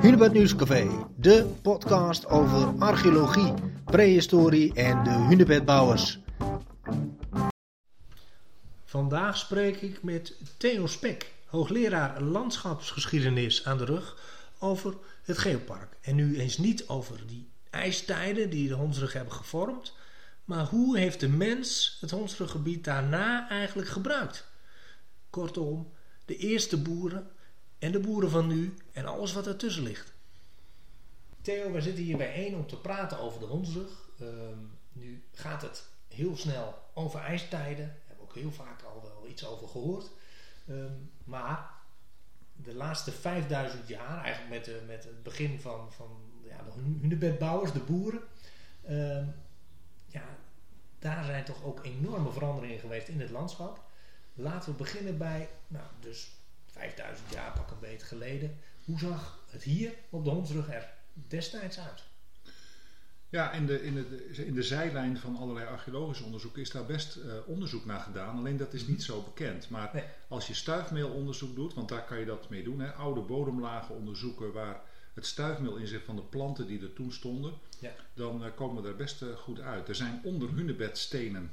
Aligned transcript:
Hunebed 0.00 0.32
Nieuwscafé, 0.32 1.06
de 1.16 1.46
podcast 1.62 2.26
over 2.26 2.78
archeologie, 2.78 3.54
prehistorie 3.84 4.74
en 4.74 5.04
de 5.04 5.10
hunebedbouwers. 5.10 6.18
Vandaag 8.84 9.36
spreek 9.36 9.80
ik 9.80 10.02
met 10.02 10.34
Theo 10.56 10.86
Spek, 10.86 11.32
hoogleraar 11.46 12.22
landschapsgeschiedenis 12.22 13.64
aan 13.64 13.78
de 13.78 13.84
rug, 13.84 14.18
over 14.58 14.94
het 15.22 15.38
geopark. 15.38 15.96
En 16.00 16.14
nu 16.14 16.40
eens 16.40 16.58
niet 16.58 16.88
over 16.88 17.26
die 17.26 17.48
ijstijden 17.70 18.50
die 18.50 18.68
de 18.68 18.74
Hondsrug 18.74 19.12
hebben 19.12 19.32
gevormd, 19.32 19.94
maar 20.44 20.64
hoe 20.64 20.98
heeft 20.98 21.20
de 21.20 21.28
mens 21.28 21.96
het 22.00 22.10
Hondsruggebied 22.10 22.84
daarna 22.84 23.48
eigenlijk 23.48 23.88
gebruikt? 23.88 24.44
Kortom, 25.30 25.92
de 26.24 26.36
eerste 26.36 26.76
boeren 26.76 27.30
en 27.86 27.92
de 27.92 28.00
boeren 28.00 28.30
van 28.30 28.46
nu 28.46 28.74
en 28.92 29.06
alles 29.06 29.32
wat 29.32 29.46
ertussen 29.46 29.82
ligt. 29.82 30.12
Theo, 31.40 31.72
we 31.72 31.80
zitten 31.80 32.04
hier 32.04 32.16
bijeen 32.16 32.54
om 32.54 32.66
te 32.66 32.76
praten 32.76 33.18
over 33.18 33.40
de 33.40 33.46
Hondsrug. 33.46 34.08
Ehm, 34.20 34.58
nu 34.92 35.24
gaat 35.32 35.62
het 35.62 35.88
heel 36.08 36.36
snel 36.36 36.78
over 36.94 37.20
ijstijden. 37.20 37.86
Daar 37.86 38.04
hebben 38.06 38.26
we 38.26 38.30
ook 38.30 38.34
heel 38.34 38.52
vaak 38.52 38.82
al 38.82 39.02
wel 39.02 39.30
iets 39.30 39.46
over 39.46 39.68
gehoord. 39.68 40.10
Ehm, 40.68 40.92
maar 41.24 41.70
de 42.52 42.74
laatste 42.74 43.12
5000 43.12 43.88
jaar, 43.88 44.22
eigenlijk 44.24 44.66
met, 44.66 44.86
met 44.86 45.04
het 45.04 45.22
begin 45.22 45.60
van, 45.60 45.92
van 45.92 46.16
ja, 46.42 46.62
de 46.62 46.70
hunebedbouwers, 47.00 47.72
de 47.72 47.80
boeren. 47.80 48.20
ehm, 48.82 49.26
ja, 50.06 50.24
daar 50.98 51.24
zijn 51.24 51.44
toch 51.44 51.64
ook 51.64 51.84
enorme 51.84 52.32
veranderingen 52.32 52.78
geweest 52.78 53.08
in 53.08 53.20
het 53.20 53.30
landschap. 53.30 53.80
Laten 54.34 54.70
we 54.70 54.76
beginnen 54.76 55.18
bij, 55.18 55.48
nou, 55.68 55.86
dus 56.00 56.36
5000 56.76 57.32
jaar 57.32 57.52
pak 57.52 57.70
een 57.70 57.76
beetje 57.80 58.06
geleden. 58.06 58.58
Hoe 58.84 58.98
zag 58.98 59.44
het 59.50 59.62
hier 59.62 59.92
op 60.10 60.24
de 60.24 60.30
Hondsrug 60.30 60.70
er 60.72 60.88
destijds 61.12 61.78
uit? 61.78 62.02
Ja, 63.28 63.52
in 63.52 63.66
de, 63.66 63.82
in, 63.82 63.94
de, 63.94 64.32
in 64.46 64.54
de 64.54 64.62
zijlijn 64.62 65.18
van 65.18 65.36
allerlei 65.36 65.66
archeologische 65.66 66.24
onderzoeken 66.24 66.60
is 66.62 66.70
daar 66.70 66.86
best 66.86 67.16
eh, 67.16 67.32
onderzoek 67.46 67.84
naar 67.84 68.00
gedaan. 68.00 68.36
Alleen 68.36 68.56
dat 68.56 68.72
is 68.74 68.86
niet 68.86 69.02
zo 69.02 69.22
bekend. 69.22 69.70
Maar 69.70 69.90
Nee. 69.92 70.04
als 70.28 70.46
je 70.46 70.54
stuifmeelonderzoek 70.54 71.54
doet, 71.54 71.74
want 71.74 71.88
daar 71.88 72.04
kan 72.04 72.18
je 72.18 72.24
dat 72.24 72.48
mee 72.50 72.62
doen. 72.62 72.80
Hè, 72.80 72.92
oude 72.92 73.20
bodemlagen 73.20 73.94
onderzoeken 73.94 74.52
waar 74.52 74.80
het 75.14 75.26
stuifmeel 75.26 75.76
in 75.76 75.86
zit 75.86 76.02
van 76.04 76.16
de 76.16 76.22
planten 76.22 76.66
die 76.66 76.82
er 76.82 76.92
toen 76.92 77.12
stonden. 77.12 77.52
Ja. 77.80 77.92
Dan 78.14 78.44
eh, 78.44 78.50
komen 78.54 78.82
we 78.82 78.88
er 78.88 78.96
best 78.96 79.22
eh, 79.22 79.28
goed 79.28 79.60
uit. 79.60 79.88
Er 79.88 79.94
zijn 79.94 80.20
onder 80.24 80.48
hunebedstenen 80.54 81.50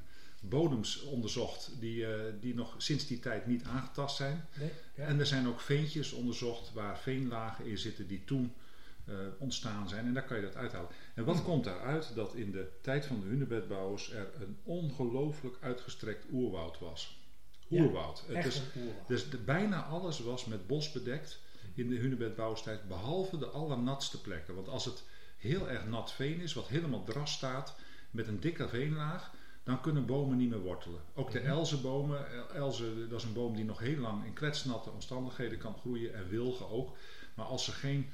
bodems 0.49 1.01
onderzocht 1.01 1.71
die, 1.79 2.05
eh, 2.05 2.33
die 2.39 2.55
nog 2.55 2.75
sinds 2.77 3.07
die 3.07 3.19
tijd 3.19 3.45
niet 3.45 3.63
aangetast 3.63 4.15
zijn. 4.15 4.45
Nee? 4.59 4.69
Ja. 4.95 5.03
En 5.03 5.19
er 5.19 5.25
zijn 5.25 5.47
ook 5.47 5.59
veentjes 5.59 6.11
onderzocht 6.11 6.73
waar 6.73 6.99
veenlagen 6.99 7.65
in 7.65 7.77
zitten 7.77 8.07
die 8.07 8.23
toen 8.25 8.53
eh, 9.05 9.15
ontstaan 9.39 9.89
zijn. 9.89 10.05
En 10.05 10.13
daar 10.13 10.25
kan 10.25 10.37
je 10.37 10.43
dat 10.43 10.55
uithalen. 10.55 10.89
En 11.13 11.25
wat 11.25 11.43
komt 11.43 11.63
daaruit? 11.63 12.11
Dat 12.15 12.35
in 12.35 12.51
de 12.51 12.67
tijd 12.81 13.05
van 13.05 13.19
de 13.19 13.25
hunebedbouwers 13.25 14.11
er 14.11 14.29
een 14.41 14.57
ongelooflijk 14.63 15.57
uitgestrekt 15.59 16.25
oerwoud 16.31 16.79
was. 16.79 17.21
Ja, 17.67 17.81
Oerwoud. 17.81 18.23
Het 18.27 18.35
Echt 18.35 18.47
is, 18.47 18.61
oerwoud. 18.77 19.07
dus 19.07 19.29
de, 19.29 19.37
bijna 19.37 19.83
alles 19.83 20.19
was 20.19 20.45
met 20.45 20.67
bos 20.67 20.91
bedekt 20.91 21.39
in 21.73 21.89
de 21.89 21.95
hunebedbouwstijd, 21.95 22.87
behalve 22.87 23.37
de 23.37 23.45
allernatste 23.47 24.21
plekken. 24.21 24.55
Want 24.55 24.67
als 24.67 24.85
het 24.85 25.03
heel 25.37 25.69
erg 25.69 25.85
nat 25.85 26.11
veen 26.11 26.39
is, 26.39 26.53
wat 26.53 26.67
helemaal 26.67 27.03
dras 27.03 27.31
staat, 27.33 27.75
met 28.11 28.27
een 28.27 28.39
dikke 28.39 28.67
veenlaag, 28.67 29.31
dan 29.63 29.81
kunnen 29.81 30.05
bomen 30.05 30.37
niet 30.37 30.49
meer 30.49 30.59
wortelen. 30.61 31.01
Ook 31.13 31.31
de 31.31 31.39
Mhm. 31.39 31.47
elzenbomen, 31.49 32.31
el- 32.31 32.49
elzen, 32.53 33.09
dat 33.09 33.19
is 33.19 33.25
een 33.25 33.33
boom 33.33 33.55
die 33.55 33.65
nog 33.65 33.79
heel 33.79 33.97
lang 33.97 34.25
in 34.25 34.33
kletsnatte 34.33 34.89
omstandigheden 34.89 35.57
kan 35.57 35.75
groeien 35.79 36.13
en 36.13 36.29
wilgen 36.29 36.69
ook. 36.69 36.95
Maar 37.33 37.45
als 37.45 37.63
ze 37.65 37.71
geen 37.71 38.09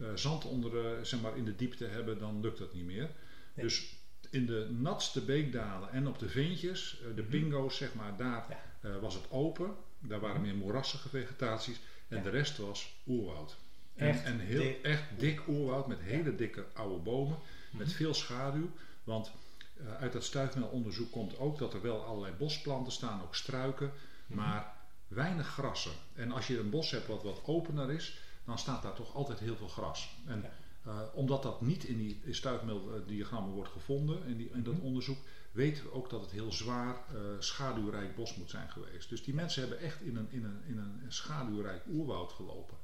eh, 0.00 0.06
zand 0.14 0.44
onder, 0.44 1.06
zeg 1.06 1.20
maar 1.20 1.36
in 1.36 1.44
de 1.44 1.56
diepte 1.56 1.84
hebben, 1.84 2.18
dan 2.18 2.40
lukt 2.40 2.58
dat 2.58 2.74
niet 2.74 2.84
meer. 2.84 3.10
Nee. 3.54 3.64
Dus 3.64 3.94
in 4.30 4.46
de 4.46 4.68
natste 4.78 5.20
beekdalen 5.20 5.90
en 5.90 6.06
op 6.08 6.18
de 6.18 6.28
veentjes, 6.28 6.98
eh, 7.00 7.16
de 7.16 7.22
Mhm. 7.22 7.30
pingo's 7.30 7.76
zeg 7.76 7.94
maar, 7.94 8.16
daar 8.16 8.46
Ja. 8.48 8.88
eh, 8.90 8.96
was 9.00 9.14
het 9.14 9.30
open. 9.30 9.74
Daar 9.98 10.20
waren 10.20 10.40
Mhm. 10.40 10.44
meer 10.50 10.56
moerassige 10.56 11.08
vegetaties. 11.08 11.80
En 12.08 12.16
Ja. 12.16 12.22
de 12.22 12.30
rest 12.30 12.58
was 12.58 12.94
oerwoud. 13.06 13.56
En, 13.94 14.08
Echt 14.08 14.24
en 14.24 14.38
heel 14.38 14.60
dik. 14.62 14.82
echt 14.82 15.02
dik 15.18 15.48
oerwoud 15.48 15.86
met 15.86 16.00
hele 16.00 16.34
dikke 16.36 16.64
oude 16.72 16.98
bomen. 17.02 17.36
Met 17.70 17.92
veel 17.92 18.14
schaduw. 18.14 18.70
Want 19.04 19.30
eh, 19.76 19.94
uit 20.00 20.12
dat 20.12 20.24
stuifmeelonderzoek 20.24 21.12
komt 21.12 21.38
ook 21.38 21.58
dat 21.58 21.74
er 21.74 21.82
wel 21.82 22.04
allerlei 22.04 22.32
bosplanten 22.38 22.92
staan, 22.92 23.22
ook 23.22 23.34
struiken. 23.34 23.92
Mhm. 24.26 24.38
Maar 24.38 24.74
weinig 25.08 25.46
grassen. 25.48 25.92
En 26.14 26.32
als 26.32 26.46
je 26.46 26.58
een 26.58 26.70
bos 26.70 26.90
hebt 26.90 27.06
wat 27.06 27.22
wat 27.22 27.40
opener 27.44 27.90
is, 27.90 28.18
dan 28.44 28.58
staat 28.58 28.82
daar 28.82 28.94
toch 28.94 29.14
altijd 29.14 29.38
heel 29.38 29.56
veel 29.56 29.68
gras. 29.68 30.16
En 30.26 30.40
Ja. 30.42 30.50
eh, 30.90 31.00
omdat 31.14 31.42
dat 31.42 31.60
niet 31.60 31.84
in 31.84 31.98
die 31.98 32.20
stuifmeeldiagrammen 32.30 33.52
wordt 33.52 33.70
gevonden, 33.70 34.24
in, 34.26 34.36
die, 34.36 34.50
in 34.52 34.62
dat 34.62 34.74
Mhm. 34.74 34.82
onderzoek, 34.84 35.18
weten 35.52 35.84
we 35.84 35.92
ook 35.92 36.10
dat 36.10 36.20
het 36.20 36.30
heel 36.30 36.52
zwaar 36.52 36.94
eh, 36.94 37.20
schaduwrijk 37.38 38.14
bos 38.16 38.36
moet 38.36 38.50
zijn 38.50 38.70
geweest. 38.70 39.08
Dus 39.08 39.24
die 39.24 39.34
mensen 39.34 39.60
hebben 39.60 39.78
echt 39.80 40.00
in 40.00 40.16
een, 40.16 40.26
in 40.30 40.44
een, 40.44 40.62
in 40.66 40.78
een 40.78 41.02
schaduwrijk 41.12 41.82
oerwoud 41.92 42.32
gelopen. 42.32 42.76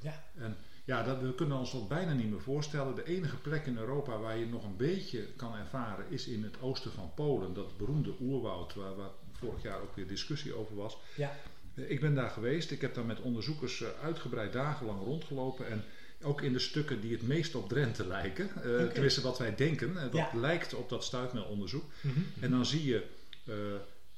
Ja. 0.00 0.24
En 0.34 0.56
ja, 0.88 1.02
dat, 1.02 1.20
we 1.20 1.34
kunnen 1.34 1.58
ons 1.58 1.72
dat 1.72 1.88
bijna 1.88 2.12
niet 2.12 2.30
meer 2.30 2.40
voorstellen. 2.40 2.94
De 2.94 3.04
enige 3.06 3.36
plek 3.36 3.66
in 3.66 3.76
Europa 3.78 4.18
waar 4.18 4.36
je 4.38 4.46
nog 4.46 4.64
een 4.64 4.76
beetje 4.76 5.26
kan 5.36 5.54
ervaren 5.56 6.04
is 6.08 6.26
in 6.26 6.42
het 6.42 6.60
oosten 6.60 6.92
van 6.92 7.12
Polen. 7.14 7.54
Dat 7.54 7.76
beroemde 7.76 8.12
oerwoud 8.20 8.74
waar, 8.74 8.96
waar 8.96 9.10
vorig 9.32 9.62
jaar 9.62 9.80
ook 9.80 9.94
weer 9.96 10.06
discussie 10.06 10.54
over 10.54 10.76
was. 10.76 10.96
Ja. 11.16 11.36
Eh, 11.74 11.90
Ik 11.90 12.00
ben 12.00 12.14
daar 12.14 12.30
geweest. 12.30 12.70
Ik 12.70 12.80
heb 12.80 12.94
daar 12.94 13.04
met 13.04 13.20
onderzoekers 13.20 13.82
eh, 13.82 13.88
uitgebreid 14.02 14.52
dagenlang 14.52 15.02
rondgelopen. 15.02 15.68
En 15.68 15.84
ook 16.22 16.42
in 16.42 16.52
de 16.52 16.58
stukken 16.58 17.00
die 17.00 17.12
het 17.12 17.22
meest 17.22 17.54
op 17.54 17.68
Drenthe 17.68 18.06
lijken. 18.06 18.50
Oké. 18.56 18.90
Tenminste 18.92 19.20
wat 19.20 19.38
wij 19.38 19.54
denken. 19.54 19.94
Dat 19.94 20.12
Ja. 20.12 20.30
lijkt 20.34 20.74
op 20.74 20.88
dat 20.88 21.04
stuifmeelonderzoek. 21.04 21.84
Mhm. 22.00 22.18
En 22.40 22.50
dan 22.50 22.66
zie 22.66 22.84
je 22.84 23.06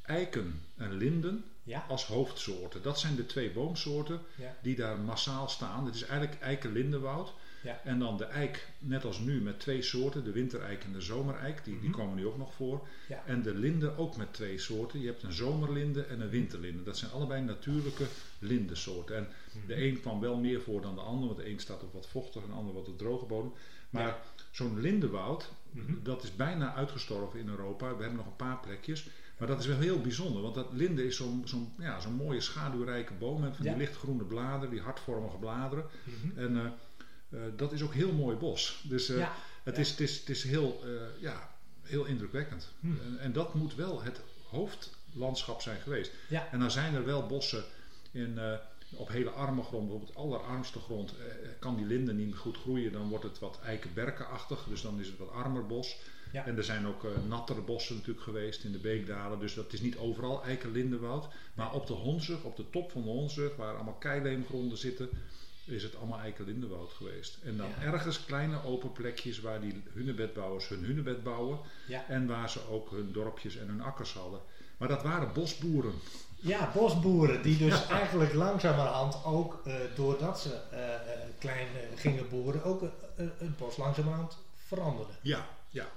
eiken 0.02 0.60
en 0.76 0.92
linden 0.92 1.44
Ja. 1.70 1.84
als 1.88 2.06
hoofdsoorten. 2.06 2.82
Dat 2.82 2.98
zijn 3.00 3.16
de 3.16 3.26
twee 3.26 3.50
boomsoorten 3.50 4.20
Ja. 4.34 4.56
die 4.62 4.76
daar 4.76 4.98
massaal 4.98 5.48
staan. 5.48 5.86
Het 5.86 5.94
is 5.94 6.02
eigenlijk 6.04 6.40
eiken-lindenwoud. 6.40 7.32
Ja. 7.62 7.80
En 7.84 7.98
dan 7.98 8.16
de 8.16 8.24
eik, 8.24 8.68
net 8.78 9.04
als 9.04 9.18
nu, 9.18 9.40
met 9.40 9.60
twee 9.60 9.82
soorten. 9.82 10.24
De 10.24 10.32
wintereik 10.32 10.84
en 10.84 10.92
de 10.92 11.00
zomereik. 11.00 11.64
Die, 11.64 11.80
die 11.80 11.88
Mhm. 11.88 11.98
komen 11.98 12.16
nu 12.16 12.26
ook 12.26 12.38
nog 12.38 12.54
voor. 12.54 12.86
Ja. 13.08 13.22
En 13.26 13.42
de 13.42 13.54
linde 13.54 13.96
ook 13.96 14.16
met 14.16 14.32
twee 14.32 14.58
soorten. 14.58 15.00
Je 15.00 15.06
hebt 15.06 15.22
een 15.22 15.32
zomerlinde 15.32 16.02
en 16.02 16.20
een 16.20 16.28
winterlinde. 16.28 16.82
Dat 16.82 16.98
zijn 16.98 17.10
allebei 17.10 17.42
natuurlijke 17.42 18.04
lindensoorten. 18.38 19.16
En 19.16 19.28
de 19.66 19.74
Mhm. 19.74 19.82
een 19.82 20.00
kwam 20.00 20.20
wel 20.20 20.36
meer 20.36 20.60
voor 20.60 20.80
dan 20.82 20.94
de 20.94 21.00
ander. 21.00 21.26
Want 21.28 21.38
de 21.40 21.48
een 21.50 21.58
staat 21.60 21.82
op 21.82 21.92
wat 21.92 22.06
vochtig 22.06 22.42
en 22.42 22.48
de 22.48 22.54
ander 22.54 22.74
wat 22.74 22.88
op 22.88 22.98
droge 22.98 23.24
bodem. 23.24 23.52
Maar 23.90 24.16
zo'n 24.50 24.80
lindenwoud, 24.80 25.48
Mhm. 25.70 25.92
dat 26.02 26.22
is 26.22 26.36
bijna 26.36 26.74
uitgestorven 26.74 27.40
in 27.40 27.48
Europa. 27.48 27.86
We 27.96 28.00
hebben 28.00 28.16
nog 28.16 28.26
een 28.26 28.36
paar 28.36 28.60
plekjes. 28.60 29.08
Maar 29.40 29.48
dat 29.48 29.58
is 29.60 29.66
wel 29.66 29.78
heel 29.78 30.00
bijzonder, 30.00 30.42
want 30.42 30.54
dat 30.54 30.66
linde 30.72 31.06
is 31.06 31.16
zo'n 31.16 31.42
zo'n 31.44 31.72
ja, 31.78 32.00
zo'n 32.00 32.12
mooie 32.14 32.40
schaduwrijke 32.40 33.12
boom 33.14 33.40
met 33.40 33.54
van 33.56 33.62
die 33.64 33.72
Ja. 33.72 33.78
lichtgroene 33.78 34.22
bladeren, 34.24 34.70
die 34.70 34.80
hartvormige 34.80 35.36
bladeren. 35.36 35.84
Mhm. 36.04 36.38
En 36.38 36.56
eh, 36.56 36.64
eh, 37.46 37.52
dat 37.56 37.72
is 37.72 37.82
ook 37.82 37.94
heel 37.94 38.12
mooi 38.12 38.36
bos. 38.36 38.84
Dus 38.88 39.08
eh, 39.08 39.16
Ja. 39.18 39.32
het, 39.62 39.78
is, 39.78 39.90
het, 39.90 40.00
is, 40.00 40.18
het 40.18 40.28
is 40.28 40.42
heel, 40.42 40.84
ja, 41.20 41.50
heel 41.82 42.04
indrukwekkend. 42.04 42.68
Hmm. 42.80 42.98
En, 43.06 43.18
en 43.18 43.32
dat 43.32 43.54
moet 43.54 43.74
wel 43.74 44.02
het 44.02 44.20
hoofdlandschap 44.48 45.60
zijn 45.62 45.80
geweest. 45.80 46.12
En 46.50 46.58
dan 46.60 46.70
zijn 46.70 46.94
er 46.94 47.04
wel 47.04 47.26
bossen 47.26 47.64
in, 48.10 48.38
op 48.90 49.08
hele 49.08 49.30
arme 49.30 49.62
grond, 49.62 49.88
bijvoorbeeld 49.88 50.16
allerarmste 50.16 50.78
grond, 50.78 51.14
kan 51.58 51.76
die 51.76 51.86
linde 51.86 52.12
niet 52.12 52.36
goed 52.36 52.56
groeien. 52.56 52.92
Dan 52.92 53.08
wordt 53.08 53.24
het 53.24 53.38
wat 53.38 53.58
eikenberkenachtig, 53.64 54.64
dus 54.68 54.82
dan 54.82 55.00
is 55.00 55.06
het 55.06 55.18
wat 55.18 55.30
armer 55.30 55.66
bos. 55.66 55.96
Ja. 56.32 56.46
En 56.46 56.56
er 56.56 56.64
zijn 56.64 56.86
ook 56.86 57.04
eh, 57.04 57.10
nattere 57.28 57.60
bossen 57.60 57.94
natuurlijk 57.96 58.24
geweest 58.24 58.64
in 58.64 58.72
de 58.72 58.78
beekdalen. 58.78 59.38
Dus 59.38 59.54
dat 59.54 59.72
is 59.72 59.80
niet 59.80 59.96
overal 59.96 60.44
eikenlindenwoud. 60.44 61.28
Maar 61.54 61.72
op 61.72 61.86
de 61.86 61.92
Honzig, 61.92 62.42
op 62.42 62.56
de 62.56 62.70
top 62.70 62.90
van 62.90 63.02
de 63.02 63.08
Honzig, 63.08 63.56
waar 63.56 63.74
allemaal 63.74 63.94
keileemgronden 63.98 64.78
zitten, 64.78 65.08
is 65.64 65.82
het 65.82 65.96
allemaal 65.96 66.18
eikenlindenwoud 66.20 66.92
geweest. 66.92 67.38
En 67.44 67.56
dan 67.56 67.68
Ja. 67.80 67.92
ergens 67.92 68.24
kleine 68.24 68.64
open 68.64 68.92
plekjes 68.92 69.40
waar 69.40 69.60
die 69.60 69.82
hunebedbouwers 69.92 70.68
hun 70.68 70.84
hunebed 70.84 71.22
bouwen. 71.22 71.58
Ja. 71.86 72.04
En 72.08 72.26
waar 72.26 72.50
ze 72.50 72.60
ook 72.70 72.90
hun 72.90 73.12
dorpjes 73.12 73.56
en 73.56 73.66
hun 73.68 73.80
akkers 73.82 74.12
hadden. 74.12 74.40
Maar 74.76 74.88
dat 74.88 75.02
waren 75.02 75.32
bosboeren. 75.32 75.92
Ja, 76.36 76.70
bosboeren 76.74 77.42
die 77.42 77.58
dus 77.58 77.86
eigenlijk 78.00 78.32
langzamerhand 78.34 79.24
ook, 79.24 79.62
eh, 79.64 79.74
doordat 79.94 80.40
ze 80.40 80.54
eh, 80.54 81.10
klein 81.38 81.66
gingen 81.96 82.28
boeren, 82.28 82.64
ook 82.64 82.80
het 83.16 83.56
bos 83.56 83.76
langzamerhand 83.76 84.36
veranderden. 84.56 85.16
Ja, 85.22 85.46
ja. 85.70 85.88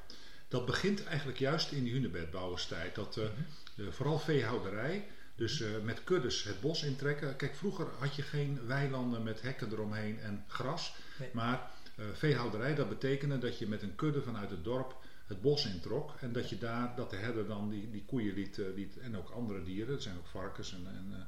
Dat 0.53 0.65
begint 0.65 1.03
eigenlijk 1.05 1.39
juist 1.39 1.71
in 1.71 1.83
die 1.83 1.93
hunebedbouwerstijd. 1.93 2.95
Dat 2.95 3.17
eh, 3.17 3.23
Mhm. 3.23 3.87
eh, 3.87 3.93
vooral 3.93 4.19
veehouderij, 4.19 5.05
dus 5.35 5.61
eh, 5.61 5.69
met 5.83 6.03
kuddes 6.03 6.43
het 6.43 6.61
bos 6.61 6.83
intrekken. 6.83 7.35
Kijk, 7.35 7.55
vroeger 7.55 7.87
had 7.99 8.15
je 8.15 8.21
geen 8.21 8.65
weilanden 8.65 9.23
met 9.23 9.41
hekken 9.41 9.71
eromheen 9.71 10.19
en 10.19 10.43
gras. 10.47 10.95
Nee. 11.19 11.29
Maar 11.33 11.71
eh, 11.95 12.05
veehouderij, 12.13 12.75
dat 12.75 12.89
betekende 12.89 13.37
dat 13.37 13.59
je 13.59 13.67
met 13.67 13.81
een 13.81 13.95
kudde 13.95 14.21
vanuit 14.21 14.49
het 14.49 14.63
dorp 14.63 14.95
het 15.27 15.41
bos 15.41 15.65
introk. 15.65 16.11
En 16.19 16.31
dat 16.33 16.49
je 16.49 16.57
daar, 16.57 16.95
dat 16.95 17.09
de 17.09 17.15
herder 17.15 17.47
dan 17.47 17.69
die, 17.69 17.89
die 17.91 18.03
koeien 18.05 18.33
liet, 18.33 18.57
liet, 18.75 18.97
en 18.97 19.17
ook 19.17 19.29
andere 19.29 19.63
dieren, 19.63 19.95
er 19.95 20.01
zijn 20.01 20.17
ook 20.17 20.27
varkens 20.27 20.73
en, 20.73 20.87
en, 20.87 21.27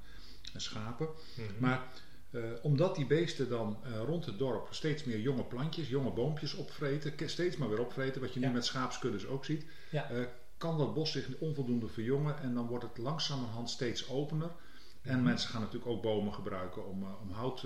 en 0.53 0.61
schapen. 0.61 1.07
Mhm. 1.35 1.47
Maar 1.59 1.83
Eh, 2.35 2.41
omdat 2.61 2.95
die 2.95 3.05
beesten 3.05 3.49
dan 3.49 3.77
eh, 3.83 3.91
rond 4.05 4.25
het 4.25 4.37
dorp 4.37 4.67
steeds 4.71 5.03
meer 5.03 5.19
jonge 5.19 5.43
plantjes, 5.43 5.89
jonge 5.89 6.11
boompjes 6.11 6.53
opvreten, 6.53 7.29
steeds 7.29 7.57
maar 7.57 7.69
weer 7.69 7.79
opvreten, 7.79 8.21
wat 8.21 8.33
je 8.33 8.39
nu 8.39 8.49
met 8.49 8.65
schaapskuddes 8.65 9.25
ook 9.27 9.45
ziet, 9.45 9.65
Ja. 9.91 10.09
eh, 10.09 10.23
kan 10.57 10.77
dat 10.77 10.93
bos 10.93 11.11
zich 11.11 11.27
onvoldoende 11.39 11.87
verjongen 11.87 12.39
en 12.41 12.53
dan 12.53 12.67
wordt 12.67 12.83
het 12.83 12.97
langzamerhand 12.97 13.69
steeds 13.69 14.09
opener. 14.09 14.49
En 15.01 15.15
Mhm. 15.15 15.23
mensen 15.23 15.49
gaan 15.49 15.61
natuurlijk 15.61 15.91
ook 15.91 16.01
bomen 16.01 16.33
gebruiken 16.33 16.87
om, 16.87 17.03
om 17.21 17.31
hout 17.31 17.59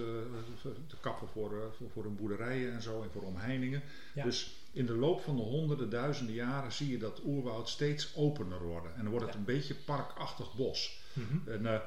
te 0.87 0.95
kappen 1.01 1.27
voor, 1.27 1.73
voor, 1.93 2.03
hun 2.03 2.15
boerderijen 2.15 2.73
en 2.73 2.81
zo 2.81 3.01
en 3.01 3.11
voor 3.11 3.21
omheiningen. 3.23 3.81
Ja. 4.15 4.23
Dus 4.23 4.55
in 4.71 4.85
de 4.85 4.93
loop 4.95 5.21
van 5.21 5.35
de 5.35 5.41
honderden, 5.41 5.89
duizenden 5.89 6.35
jaren 6.35 6.71
zie 6.71 6.89
je 6.91 6.97
dat 6.97 7.21
oerwoud 7.25 7.69
steeds 7.69 8.15
opener 8.15 8.61
worden. 8.63 8.95
En 8.95 9.01
dan 9.01 9.11
wordt 9.11 9.25
het 9.25 9.35
een 9.35 9.43
beetje 9.43 9.75
parkachtig 9.75 10.55
bos. 10.55 10.99
Mhm. 11.13 11.49
En, 11.49 11.81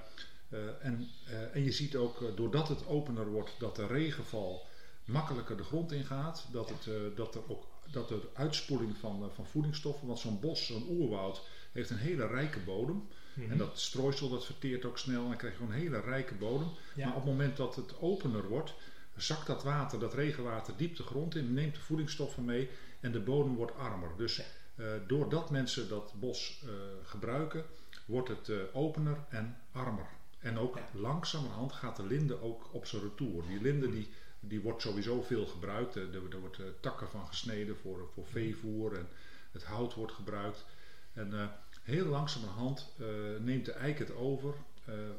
en, 0.81 1.09
eh, 1.27 1.55
en 1.55 1.65
je 1.65 1.73
ziet 1.73 1.97
ook, 1.97 2.23
eh, 2.23 2.29
doordat 2.37 2.69
het 2.69 2.87
opener 2.87 3.27
wordt, 3.31 3.51
dat 3.59 3.77
de 3.77 3.87
regenval 3.87 4.67
makkelijker 5.05 5.57
de 5.57 5.63
grond 5.65 5.93
ingaat. 5.93 6.47
Dat, 6.53 6.69
het, 6.69 6.87
eh, 6.87 6.95
dat 7.17 7.35
er 7.35 7.41
ook 7.49 7.65
dat 7.91 8.11
er 8.11 8.21
uitspoeling 8.35 8.97
van, 8.97 9.23
eh, 9.23 9.29
van 9.35 9.47
voedingsstoffen, 9.47 10.07
want 10.07 10.19
zo'n 10.19 10.41
bos, 10.41 10.67
zo'n 10.67 10.87
oerwoud, 10.89 11.43
heeft 11.73 11.91
een 11.91 11.97
hele 11.97 12.27
rijke 12.27 12.59
bodem. 12.59 13.09
Mhm. 13.35 13.51
En 13.51 13.59
dat 13.59 13.79
strooisel 13.81 14.29
dat 14.29 14.45
verteert 14.47 14.85
ook 14.85 14.99
snel 14.99 15.23
en 15.23 15.29
dan 15.29 15.37
krijg 15.37 15.53
je 15.53 15.59
gewoon 15.59 15.75
een 15.75 15.81
hele 15.81 16.01
rijke 16.01 16.35
bodem. 16.35 16.69
Ja. 16.95 17.07
Maar 17.07 17.17
op 17.17 17.23
het 17.23 17.31
moment 17.31 17.57
dat 17.57 17.77
het 17.77 18.01
opener 18.01 18.49
wordt, 18.49 18.75
zakt 19.17 19.47
dat 19.47 19.63
water, 19.63 19.99
dat 19.99 20.15
regenwater, 20.15 20.75
diep 20.77 20.97
de 20.97 21.03
grond 21.03 21.35
in, 21.37 21.55
neemt 21.55 21.75
de 21.75 21.81
voedingsstoffen 21.81 22.45
mee 22.45 22.69
en 23.01 23.13
de 23.13 23.21
bodem 23.21 23.55
wordt 23.55 23.77
armer. 23.77 24.11
Dus 24.17 24.37
Ja. 24.37 24.45
eh, 24.75 24.87
doordat 25.07 25.51
mensen 25.51 25.89
dat 25.89 26.13
bos 26.21 26.63
eh, 26.65 26.71
gebruiken, 27.05 27.65
wordt 28.05 28.29
het 28.29 28.49
eh, 28.49 28.57
opener 28.73 29.25
en 29.29 29.57
armer. 29.73 30.07
En 30.43 30.59
ook 30.59 30.77
Ja. 30.77 30.89
langzamerhand 30.93 31.73
gaat 31.73 31.97
de 31.97 32.07
linde 32.07 32.43
ook 32.43 32.69
op 32.73 32.87
zijn 32.87 33.03
retour. 33.03 33.43
Die 33.49 33.61
linde 33.61 33.91
die, 33.91 34.09
die 34.41 34.61
wordt 34.61 34.83
sowieso 34.83 35.23
veel 35.23 35.47
gebruikt. 35.47 35.95
Er, 35.95 36.09
er 36.33 36.41
wordt 36.41 36.59
eh, 36.59 36.65
takken 36.81 37.09
van 37.09 37.27
gesneden 37.27 37.77
voor, 37.77 38.09
voor 38.15 38.27
veevoer 38.27 38.97
en 38.97 39.09
het 39.53 39.65
hout 39.65 39.95
wordt 39.95 40.13
gebruikt. 40.13 40.65
En 41.13 41.33
eh, 41.41 41.47
heel 41.83 42.07
langzamerhand 42.07 42.93
eh, 42.99 43.07
neemt 43.41 43.65
de 43.65 43.73
eik 43.73 43.99
het 43.99 44.15
over, 44.15 44.55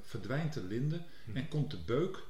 verdwijnt 0.02 0.54
de 0.54 0.64
linde 0.64 1.02
Mhm. 1.26 1.38
en 1.38 1.48
komt 1.48 1.72
de 1.72 1.78
beuk. 1.86 2.24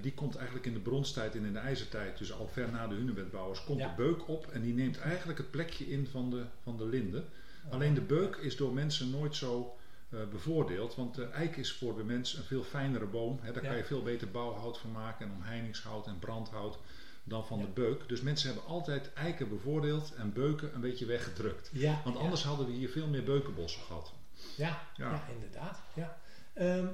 die 0.00 0.14
komt 0.14 0.36
eigenlijk 0.36 0.66
in 0.66 0.72
de 0.74 0.80
bronstijd 0.80 1.34
en 1.34 1.44
in 1.44 1.52
de 1.52 1.58
ijzertijd, 1.58 2.18
dus 2.18 2.32
al 2.32 2.48
ver 2.48 2.70
na 2.70 2.86
de 2.86 2.94
hunebedbouwers, 2.94 3.64
komt 3.64 3.78
Ja. 3.78 3.88
de 3.88 3.94
beuk 4.02 4.28
op 4.28 4.46
en 4.46 4.62
die 4.62 4.74
neemt 4.74 4.98
eigenlijk 4.98 5.38
het 5.38 5.50
plekje 5.50 5.90
in 5.90 6.06
van 6.06 6.30
de, 6.30 6.44
van 6.62 6.76
de 6.76 6.84
linde. 6.86 7.24
Alleen 7.70 7.94
de 7.94 8.00
beuk 8.00 8.36
is 8.36 8.56
door 8.56 8.72
mensen 8.72 9.10
nooit 9.10 9.36
zo 9.36 9.76
bevoordeeld, 10.30 10.94
want 10.94 11.14
de 11.14 11.24
eik 11.24 11.56
is 11.56 11.72
voor 11.72 11.96
de 11.96 12.04
mens 12.04 12.34
een 12.34 12.42
veel 12.44 12.62
fijnere 12.62 13.06
boom. 13.06 13.38
Hè, 13.42 13.52
daar 13.52 13.62
Ja. 13.62 13.68
kan 13.68 13.78
je 13.78 13.84
veel 13.84 14.02
beter 14.02 14.30
bouwhout 14.30 14.78
van 14.78 14.92
maken 14.92 15.26
en 15.26 15.32
omheiningshout 15.32 16.06
en 16.06 16.18
brandhout 16.18 16.78
dan 17.24 17.46
van 17.46 17.58
Ja. 17.58 17.64
de 17.64 17.70
beuk. 17.70 18.08
Dus 18.08 18.20
mensen 18.20 18.46
hebben 18.52 18.66
altijd 18.68 19.12
eiken 19.12 19.48
bevoordeeld 19.48 20.14
en 20.14 20.32
beuken 20.32 20.74
een 20.74 20.80
beetje 20.80 21.06
weggedrukt. 21.06 21.70
Ja, 21.72 22.00
Want 22.04 22.16
anders 22.16 22.42
hadden 22.44 22.66
we 22.66 22.72
hier 22.72 22.88
veel 22.88 23.06
meer 23.06 23.24
beukenbossen 23.24 23.82
gehad. 23.82 24.12
Ja, 24.56 24.82
Ja. 24.96 25.22
inderdaad. 25.34 25.80
Ja. 25.94 26.18
Ehm, 26.52 26.86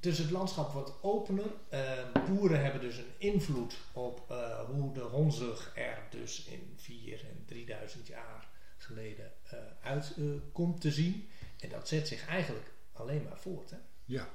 dus 0.00 0.18
het 0.18 0.30
landschap 0.30 0.72
wordt 0.72 0.92
opener. 1.02 1.46
Ehm, 1.68 2.06
boeren 2.26 2.62
hebben 2.62 2.80
dus 2.80 2.96
een 2.96 3.12
invloed 3.18 3.76
op 3.92 4.30
eh, 4.30 4.58
hoe 4.64 4.92
de 4.94 5.00
honzig 5.00 5.72
er 5.74 5.98
dus 6.10 6.44
in 6.44 6.72
4 6.76 7.20
en 7.24 7.44
3000 7.46 8.06
jaar 8.06 8.48
geleden 8.78 9.32
eh, 9.42 9.58
uit 9.82 10.14
eh, 10.18 10.24
komt 10.52 10.80
te 10.80 10.90
zien. 10.90 11.28
En 11.58 11.68
dat 11.68 11.88
zet 11.88 12.08
zich 12.08 12.26
eigenlijk 12.26 12.66
alleen 12.92 13.22
maar 13.22 13.38
voort. 13.38 13.70
Hè? 13.70 13.76
Ja. 14.04 14.28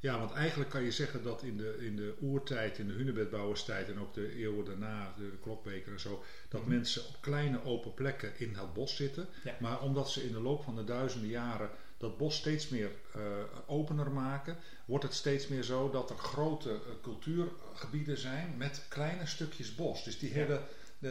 ja, 0.00 0.18
want 0.18 0.32
eigenlijk 0.32 0.70
kan 0.70 0.82
je 0.82 0.90
zeggen 0.92 1.22
dat 1.22 1.42
in 1.42 1.56
de, 1.56 1.76
in 1.80 1.96
de 1.96 2.14
oertijd, 2.20 2.78
in 2.78 2.86
de 2.88 2.92
hunebedbouwerstijd 2.94 3.88
en 3.88 3.98
ook 4.00 4.14
de 4.14 4.34
eeuwen 4.36 4.64
daarna, 4.64 5.14
de, 5.16 5.30
de 5.30 5.38
klokbeker 5.38 5.92
en 5.92 6.00
zo, 6.00 6.22
dat 6.48 6.60
Mhm. 6.60 6.70
mensen 6.70 7.02
op 7.08 7.16
kleine 7.20 7.64
open 7.64 7.94
plekken 7.94 8.32
in 8.38 8.54
het 8.54 8.72
bos 8.72 8.96
zitten. 8.96 9.26
Ja. 9.44 9.56
Maar 9.60 9.80
omdat 9.82 10.10
ze 10.10 10.24
in 10.26 10.32
de 10.32 10.40
loop 10.40 10.62
van 10.62 10.76
de 10.76 10.84
duizenden 10.84 11.28
jaren 11.30 11.70
dat 11.98 12.16
bos 12.16 12.36
steeds 12.36 12.68
meer 12.68 12.90
eh, 13.14 13.20
opener 13.66 14.10
maken, 14.10 14.56
wordt 14.84 15.04
het 15.04 15.14
steeds 15.14 15.48
meer 15.48 15.62
zo 15.62 15.90
dat 15.90 16.10
er 16.10 16.16
grote 16.16 16.70
eh, 16.70 16.78
cultuurgebieden 17.02 18.18
zijn 18.18 18.54
met 18.56 18.84
kleine 18.88 19.26
stukjes 19.26 19.74
bos. 19.74 20.04
Dus 20.04 20.18
die 20.18 20.28
Ja. 20.28 20.34
hele, 20.34 20.60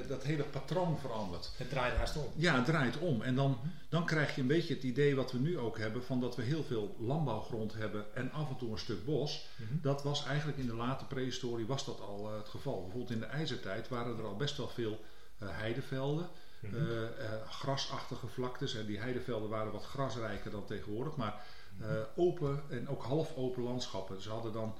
de- 0.01 0.07
dat 0.07 0.24
hele 0.24 0.44
patroon 0.44 0.97
verandert. 1.00 1.51
Het 1.57 1.69
draait 1.69 1.95
haast 1.95 2.18
om. 2.18 2.25
Ja, 2.36 2.56
het 2.56 2.65
draait 2.65 2.97
om. 2.97 3.21
En 3.21 3.36
dan, 3.36 3.57
dan 3.89 4.06
krijg 4.06 4.36
je 4.36 4.42
een 4.42 4.47
beetje 4.47 4.74
het 4.74 4.83
idee 4.83 5.15
wat 5.15 5.31
we 5.31 5.38
nu 5.39 5.57
ook 5.59 5.77
hebben: 5.77 6.03
van 6.03 6.19
dat 6.19 6.36
we 6.36 6.44
heel 6.44 6.63
veel 6.63 6.95
landbouwgrond 7.00 7.74
hebben 7.74 8.15
en 8.15 8.31
af 8.31 8.50
en 8.50 8.57
toe 8.57 8.71
een 8.71 8.77
stuk 8.77 9.06
bos. 9.06 9.47
Mhm. 9.56 9.81
Dat 9.81 10.03
was 10.03 10.25
eigenlijk 10.25 10.57
in 10.57 10.65
de 10.68 10.75
late 10.75 11.06
prehistorie 11.06 11.65
was 11.65 11.86
dat 11.86 12.00
al 12.01 12.30
eh, 12.31 12.38
het 12.38 12.50
geval. 12.50 12.81
Bijvoorbeeld 12.81 13.12
in 13.12 13.19
de 13.19 13.25
ijzertijd 13.25 13.88
waren 13.89 14.18
er 14.18 14.25
al 14.25 14.36
best 14.36 14.57
wel 14.57 14.68
veel 14.69 15.00
eh, 15.39 15.47
heidevelden, 15.51 16.27
Mhm. 16.59 16.75
eh, 16.75 17.50
grasachtige 17.50 18.27
vlaktes. 18.27 18.75
En 18.75 18.86
die 18.86 19.00
heidevelden 19.00 19.50
waren 19.50 19.71
wat 19.71 19.83
grasrijker 19.86 20.51
dan 20.51 20.65
tegenwoordig, 20.65 21.15
maar 21.15 21.44
Mhm. 21.77 21.94
open 22.15 22.63
en 22.69 22.88
ook 22.89 23.03
half 23.03 23.36
open 23.36 23.63
landschappen. 23.63 24.21
Ze 24.21 24.30
hadden 24.30 24.53
dan 24.53 24.75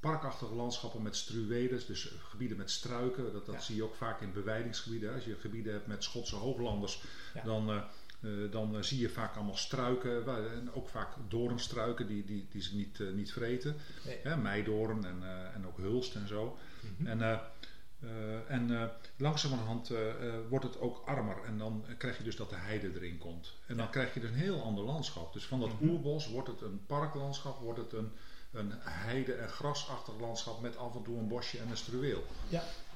parkachtige 0.00 0.54
landschappen 0.54 1.02
met 1.02 1.16
struwedes, 1.16 1.86
dus 1.86 2.12
gebieden 2.28 2.56
met 2.56 2.70
struiken. 2.70 3.32
Dat, 3.32 3.46
dat 3.46 3.54
Ja. 3.54 3.60
zie 3.60 3.76
je 3.76 3.82
ook 3.84 3.94
vaak 3.94 4.20
in 4.20 4.32
beweidingsgebieden. 4.32 5.08
hè. 5.08 5.14
Als 5.14 5.24
je 5.24 5.34
gebieden 5.40 5.72
hebt 5.72 5.86
met 5.86 6.04
Schotse 6.04 6.36
hooglanders, 6.36 7.02
Ja. 7.34 7.42
dan, 7.42 7.70
eh, 7.70 7.76
eh, 8.44 8.50
dan 8.52 8.76
eh, 8.76 8.82
zie 8.82 8.98
je 9.00 9.08
vaak 9.08 9.34
allemaal 9.36 9.56
struiken. 9.56 10.26
En 10.52 10.72
ook 10.74 10.88
vaak 10.88 11.08
doornstruiken 11.28 12.06
die, 12.06 12.24
die, 12.24 12.46
die 12.50 12.62
ze 12.62 12.76
niet, 12.76 12.98
niet 13.14 13.32
vreten. 13.32 13.76
Nee. 14.04 14.18
Hè, 14.22 14.36
meidoorn 14.36 15.04
en, 15.04 15.22
en 15.54 15.66
ook 15.66 15.76
hulst 15.76 16.14
en 16.14 16.28
zo. 16.28 16.56
Mhm. 16.98 17.06
En, 17.06 17.40
en 18.48 18.90
langzamerhand 19.16 19.92
wordt 20.48 20.64
het 20.64 20.80
ook 20.80 21.02
armer. 21.06 21.44
En 21.44 21.58
dan 21.58 21.84
krijg 21.98 22.18
je 22.18 22.24
dus 22.24 22.36
dat 22.36 22.50
de 22.50 22.56
heide 22.56 22.90
erin 22.94 23.18
komt. 23.18 23.54
En 23.66 23.76
dan 23.76 23.90
krijg 23.90 24.14
je 24.14 24.20
dus 24.20 24.30
een 24.30 24.36
heel 24.36 24.62
ander 24.62 24.84
landschap. 24.84 25.32
Dus 25.32 25.46
van 25.46 25.60
dat 25.60 25.68
Mhm. 25.80 25.88
oerbos 25.88 26.28
wordt 26.28 26.48
het 26.48 26.60
een 26.60 26.86
parklandschap, 26.86 27.58
wordt 27.60 27.78
het 27.78 27.92
een, 27.92 28.12
een 28.52 28.72
heide- 28.80 29.34
en 29.34 29.48
grasachtig 29.48 30.14
landschap 30.20 30.60
met 30.60 30.76
af 30.76 30.94
en 30.94 31.02
toe 31.02 31.18
een 31.18 31.28
bosje 31.28 31.58
en 31.58 31.70
een 31.70 31.76
struweel. 31.76 32.24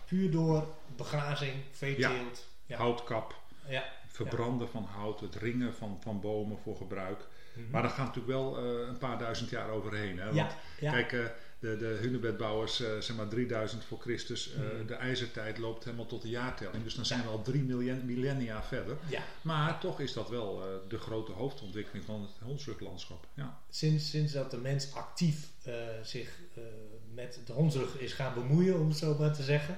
Puur 0.05 0.31
door 0.31 0.67
begrazing, 0.97 1.55
veeteelt. 1.73 2.47
Ja. 2.67 2.77
Houtkap, 2.77 3.35
Ja. 3.69 3.85
verbranden 4.07 4.69
van 4.69 4.85
hout, 4.85 5.21
het 5.21 5.35
ringen 5.35 5.75
van, 5.75 5.99
van 6.03 6.21
bomen 6.21 6.59
voor 6.63 6.77
gebruik. 6.77 7.27
Mhm. 7.53 7.71
Maar 7.71 7.83
daar 7.83 7.91
gaat 7.91 8.07
natuurlijk 8.07 8.27
wel 8.27 8.59
eh, 8.59 8.89
een 8.89 8.99
paar 8.99 9.19
duizend 9.19 9.51
jaar 9.51 9.69
overheen. 9.71 10.19
Hè? 10.19 10.25
Want 10.25 10.37
ja. 10.37 10.49
ja. 10.79 10.91
Kijk, 10.93 11.13
eh, 11.13 11.25
de, 11.65 11.77
de 11.77 11.99
hunebedbouwers, 12.01 12.81
eh, 12.81 12.99
zeg 13.01 13.17
maar 13.17 13.29
3000 13.29 13.85
voor 13.85 13.99
Christus, 14.01 14.53
eh, 14.53 14.61
Mhm. 14.61 14.87
de 14.87 14.95
ijzertijd 14.95 15.59
loopt 15.59 15.85
helemaal 15.85 16.07
tot 16.07 16.23
de 16.23 16.29
jaartelling. 16.29 16.85
Dus 16.85 16.95
dan 16.95 17.07
zijn 17.07 17.23
we 17.23 17.29
al 17.29 17.43
drie 17.43 17.63
millen- 17.63 18.07
millennia 18.07 18.63
verder. 18.63 18.97
ja. 19.09 19.23
Maar 19.43 19.81
toch 19.81 20.01
is 20.01 20.13
dat 20.13 20.29
wel 20.29 20.61
eh, 20.63 20.67
de 20.89 20.99
grote 20.99 21.33
hoofdontwikkeling 21.33 22.05
van 22.05 22.21
het 22.23 22.31
hondsruglandschap. 22.43 23.27
Ja. 23.35 23.59
Sinds, 23.71 24.11
sinds 24.11 24.33
dat 24.33 24.51
de 24.51 24.57
mens 24.59 24.95
actief 24.95 25.49
zich 26.03 26.39
met 27.15 27.41
de 27.47 27.53
hondsrug 27.53 27.99
is 27.99 28.13
gaan 28.13 28.35
bemoeien, 28.35 28.81
om 28.81 28.89
het 28.89 28.99
zo 28.99 29.17
maar 29.19 29.33
te 29.35 29.43
zeggen, 29.43 29.77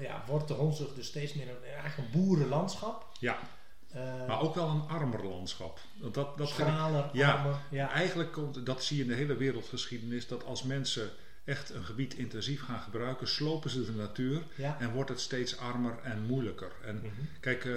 ja, 0.00 0.24
wordt 0.26 0.48
de 0.48 0.54
hondsrug 0.54 0.94
dus 0.94 1.06
steeds 1.06 1.34
meer 1.34 1.48
een, 1.48 1.64
eigenlijk 1.72 1.96
een 1.98 2.20
boerenlandschap. 2.20 3.06
ja, 3.20 3.38
Eh, 3.94 4.26
maar 4.26 4.40
ook 4.40 4.54
wel 4.54 4.68
een 4.68 4.88
armer 4.88 5.26
landschap. 5.26 5.78
Dat, 6.12 6.14
dat 6.14 6.48
ik- 6.48 6.54
ja. 7.12 7.32
armer. 7.32 7.56
Ja. 7.70 7.90
Eigenlijk 7.90 8.32
komt, 8.32 8.66
dat 8.66 8.84
zie 8.84 8.96
je 8.96 9.02
in 9.02 9.08
de 9.08 9.14
hele 9.14 9.36
wereldgeschiedenis, 9.36 10.26
dat 10.28 10.44
als 10.44 10.62
mensen 10.62 11.10
echt 11.44 11.70
een 11.70 11.84
gebied 11.84 12.14
intensief 12.14 12.62
gaan 12.62 12.80
gebruiken, 12.80 13.28
slopen 13.28 13.70
ze 13.70 13.84
de 13.84 13.92
natuur 13.92 14.42
Ja. 14.56 14.76
en 14.80 14.92
wordt 14.92 15.10
het 15.10 15.20
steeds 15.20 15.58
armer 15.58 15.98
en 16.02 16.22
moeilijker. 16.26 16.72
En 16.84 16.96
Mhm. 16.96 17.08
Kijk, 17.40 17.64
eh, 17.64 17.72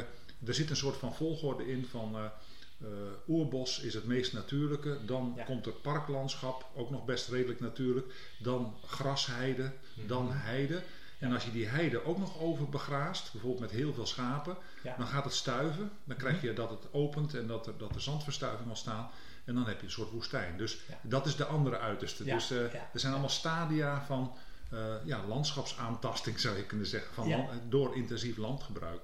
er 0.46 0.54
zit 0.54 0.70
een 0.70 0.76
soort 0.76 0.98
van 0.98 1.16
volgorde 1.16 1.68
in 1.72 1.86
van 1.90 2.16
eh, 2.16 2.88
oerbos 3.28 3.80
is 3.80 3.94
het 3.94 4.06
meest 4.06 4.34
natuurlijke. 4.34 4.98
Dan 5.06 5.34
Ja. 5.36 5.44
komt 5.44 5.66
er 5.66 5.72
parklandschap, 5.72 6.66
ook 6.76 6.90
nog 6.90 7.06
best 7.06 7.30
redelijk 7.30 7.60
natuurlijk. 7.60 8.08
Dan 8.40 8.76
grasheide, 8.86 9.72
dan 10.08 10.26
Mhm. 10.26 10.38
heide. 10.38 10.82
En 11.20 11.34
als 11.34 11.44
je 11.46 11.52
die 11.52 11.66
heide 11.68 12.06
ook 12.06 12.18
nog 12.18 12.40
overbegraast, 12.40 13.32
bijvoorbeeld 13.32 13.62
met 13.62 13.72
heel 13.72 13.94
veel 13.94 14.06
schapen, 14.08 14.58
Ja. 14.84 14.96
dan 14.98 15.08
gaat 15.08 15.24
het 15.24 15.34
stuiven. 15.34 15.92
Dan 16.04 16.18
krijg 16.18 16.42
je 16.42 16.54
dat 16.54 16.70
het 16.70 16.94
opent 16.94 17.34
en 17.36 17.48
dat 17.48 17.68
er, 17.68 17.78
dat 17.78 17.96
er 17.96 18.02
zandverstuiving 18.02 18.68
ontstaan. 18.70 19.10
En 19.46 19.54
dan 19.56 19.68
heb 19.68 19.80
je 19.80 19.86
een 19.86 19.92
soort 19.92 20.12
woestijn. 20.12 20.58
Dus 20.58 20.80
Ja. 20.88 21.00
dat 21.04 21.26
is 21.26 21.36
de 21.36 21.46
andere 21.46 21.78
uiterste. 21.80 22.26
Ja, 22.26 22.34
Dus 22.34 22.52
eh, 22.52 22.58
er 22.74 23.00
zijn 23.00 23.12
allemaal 23.12 23.30
stadia 23.32 24.04
van 24.06 24.36
eh, 24.72 24.80
ja, 25.06 25.24
landschapsaantasting, 25.28 26.40
zou 26.46 26.58
je 26.58 26.64
kunnen 26.66 26.88
zeggen, 26.88 27.14
van 27.14 27.30
land- 27.30 27.50
door 27.70 27.96
intensief 27.96 28.38
landgebruik. 28.38 29.02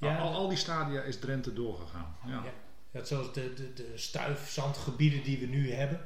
Al, 0.00 0.10
al 0.18 0.48
die 0.48 0.58
stadia 0.58 1.02
is 1.02 1.18
Drenthe 1.18 1.52
doorgegaan. 1.52 2.16
Ja. 2.26 2.32
Ja. 2.44 2.52
Ja, 2.90 3.04
zoals 3.04 3.32
de, 3.32 3.54
de, 3.54 3.72
de 3.72 3.92
stuifzandgebieden 3.94 5.22
die 5.22 5.38
we 5.38 5.46
nu 5.46 5.72
hebben, 5.72 6.00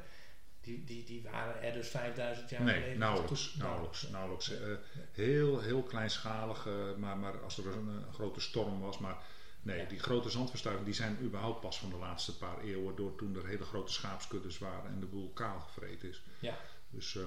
die, 0.63 0.83
die, 0.83 1.03
die 1.03 1.21
waren 1.23 1.61
er 1.63 1.73
dus 1.73 1.87
5000 1.87 2.49
jaar 2.49 2.61
Nee, 2.63 2.73
geleden. 2.75 2.99
nauwelijks. 2.99 3.55
Nauwelijks, 3.55 4.07
nauwelijks. 4.09 4.51
Eh, 4.59 4.73
heel, 5.11 5.59
heel 5.59 5.83
kleinschalig, 5.83 6.67
eh, 6.67 6.73
maar, 6.97 7.17
maar 7.17 7.43
als 7.43 7.57
er 7.57 7.67
een, 7.67 8.03
grote 8.13 8.39
storm 8.39 8.79
was. 8.79 8.97
Maar 8.97 9.17
nee, 9.61 9.77
Ja. 9.79 9.85
die 9.85 9.99
grote 9.99 10.29
zandverstuivingen 10.29 10.91
die 10.91 10.99
zijn 10.99 11.17
überhaupt 11.21 11.59
pas 11.61 11.79
van 11.79 11.89
de 11.89 11.95
laatste 11.97 12.37
paar 12.37 12.59
eeuwen. 12.61 12.95
Door 12.95 13.15
toen 13.15 13.35
er 13.35 13.45
hele 13.47 13.63
grote 13.63 13.91
schaapskuddes 13.91 14.57
waren 14.57 14.91
en 14.91 14.99
de 14.99 15.05
boel 15.05 15.31
kaal 15.33 15.59
gevreten 15.59 16.09
is. 16.09 16.21
Ja. 16.39 16.57
Dus, 16.89 17.15
eh, 17.15 17.23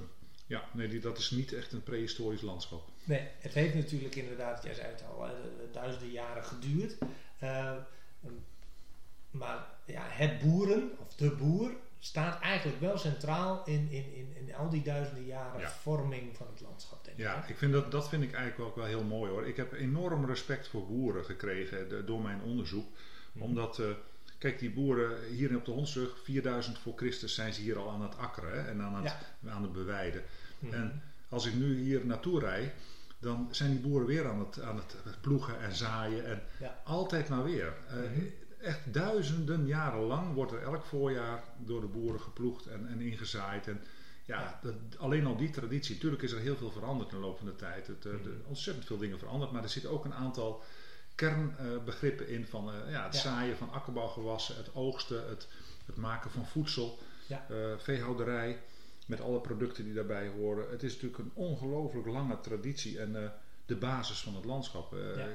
Ja, 0.49 0.69
nee, 0.73 0.89
die, 0.89 1.01
dat 1.01 1.19
is 1.19 1.31
niet 1.31 1.53
echt 1.53 1.73
een 1.73 1.83
prehistorisch 1.83 2.41
landschap. 2.41 2.89
Nee, 3.05 3.29
het 3.39 3.53
heeft 3.53 3.75
natuurlijk 3.75 4.15
inderdaad, 4.17 4.63
jij 4.63 4.75
zei 4.75 4.89
het 4.89 5.05
al, 5.05 5.29
duizenden 5.73 6.11
jaren 6.11 6.45
geduurd. 6.45 6.97
Maar 9.31 9.67
ja, 9.87 10.03
het 10.09 10.39
boeren, 10.39 10.91
of 10.99 11.15
de 11.15 11.31
boer, 11.31 11.77
staat 11.99 12.41
eigenlijk 12.41 12.81
wel 12.81 12.99
centraal 12.99 13.63
in, 13.65 13.89
in, 13.91 14.15
in, 14.15 14.37
in 14.37 14.55
al 14.55 14.69
die 14.69 14.83
duizenden 14.83 15.25
jaren 15.25 15.71
vorming 15.71 16.37
van 16.37 16.47
het 16.53 16.61
landschap. 16.61 17.05
Denk 17.05 17.19
ja, 17.19 17.45
ik 17.47 17.57
vind 17.57 17.73
dat, 17.73 17.91
dat 17.91 18.09
vind 18.09 18.23
ik 18.23 18.33
eigenlijk 18.33 18.71
ook 18.71 18.77
wel 18.77 18.85
heel 18.85 19.05
mooi 19.05 19.31
hoor. 19.31 19.47
Ik 19.47 19.57
heb 19.57 19.73
enorm 19.73 20.27
respect 20.27 20.69
voor 20.69 20.87
boeren 20.87 21.25
gekregen 21.25 22.07
door 22.07 22.21
mijn 22.21 22.43
onderzoek. 22.43 22.87
Mhm. 23.33 23.45
Omdat, 23.45 23.79
uh, 23.79 23.87
kijk, 24.39 24.59
die 24.59 24.71
boeren 24.71 25.25
hier 25.29 25.57
op 25.57 25.65
de 25.65 25.71
Hondsrug, 25.71 26.19
4000 26.23 26.79
voor 26.79 26.93
Christus 26.97 27.35
zijn 27.35 27.53
ze 27.53 27.61
hier 27.61 27.79
al 27.79 27.91
aan 27.91 28.03
het 28.03 28.17
akkeren 28.19 28.53
hè, 28.53 28.71
en 28.71 28.83
aan 28.83 29.05
het, 29.05 29.15
aan 29.49 29.63
het 29.63 29.73
bewijden. 29.73 30.23
Mhm. 30.59 30.75
En 30.75 31.03
als 31.29 31.47
ik 31.47 31.55
nu 31.55 31.79
hier 31.79 32.07
naartoe 32.07 32.41
rijd, 32.41 32.73
dan 33.19 33.49
zijn 33.51 33.71
die 33.71 33.81
boeren 33.81 34.07
weer 34.07 34.29
aan 34.29 34.39
het, 34.39 34.61
aan 34.61 34.77
het 34.77 35.21
ploegen 35.21 35.61
en 35.61 35.75
zaaien. 35.75 36.27
En 36.27 36.43
altijd 36.85 37.29
maar 37.29 37.45
weer. 37.45 37.73
Uh, 37.91 38.23
echt 38.67 38.95
duizenden 38.95 39.67
jaren 39.67 40.01
lang 40.01 40.35
wordt 40.35 40.53
er 40.53 40.63
elk 40.63 40.85
voorjaar 40.85 41.45
door 41.59 41.81
de 41.81 41.87
boeren 41.87 42.21
geploegd 42.21 42.67
en, 42.67 42.89
en 42.89 43.01
ingezaaid. 43.01 43.69
En 43.69 43.81
ja, 44.25 44.59
dat, 44.63 44.75
alleen 44.99 45.27
al 45.27 45.37
die 45.37 45.51
traditie. 45.51 45.95
Natuurlijk 45.95 46.23
is 46.23 46.33
er 46.33 46.41
heel 46.41 46.57
veel 46.57 46.71
veranderd 46.71 47.13
in 47.13 47.17
de 47.17 47.23
loop 47.23 47.37
van 47.39 47.47
de 47.47 47.57
tijd. 47.57 47.87
Het, 47.87 48.05
uh, 48.05 48.13
de, 48.23 48.41
ontzettend 48.47 48.87
veel 48.87 48.99
dingen 48.99 49.19
veranderd. 49.19 49.53
Maar 49.53 49.63
er 49.63 49.69
zitten 49.69 49.91
ook 49.91 50.05
een 50.05 50.15
aantal 50.15 50.63
kernbegrippen 51.15 52.29
in 52.29 52.47
van 52.47 52.69
uh, 52.69 52.91
ja, 52.91 53.05
het 53.05 53.17
zaaien 53.17 53.57
van 53.57 53.71
akkerbouwgewassen, 53.71 54.57
het 54.57 54.75
oogsten, 54.75 55.29
het, 55.29 55.49
het 55.87 55.97
maken 55.97 56.31
van 56.31 56.47
voedsel, 56.47 56.99
ja. 57.27 57.47
uh, 57.51 57.79
veehouderij 57.79 58.63
met 59.07 59.21
alle 59.21 59.41
producten 59.41 59.85
die 59.85 59.95
daarbij 59.95 60.29
horen. 60.29 60.71
Het 60.71 60.83
is 60.83 60.93
natuurlijk 60.93 61.19
een 61.19 61.31
ongelooflijk 61.35 62.07
lange 62.07 62.41
traditie. 62.41 63.01
En 63.01 63.33
de 63.67 63.77
basis 63.77 64.21
van 64.21 64.35
het 64.35 64.45
landschap. 64.45 64.95
Uh, 64.95 65.17
ja. 65.17 65.27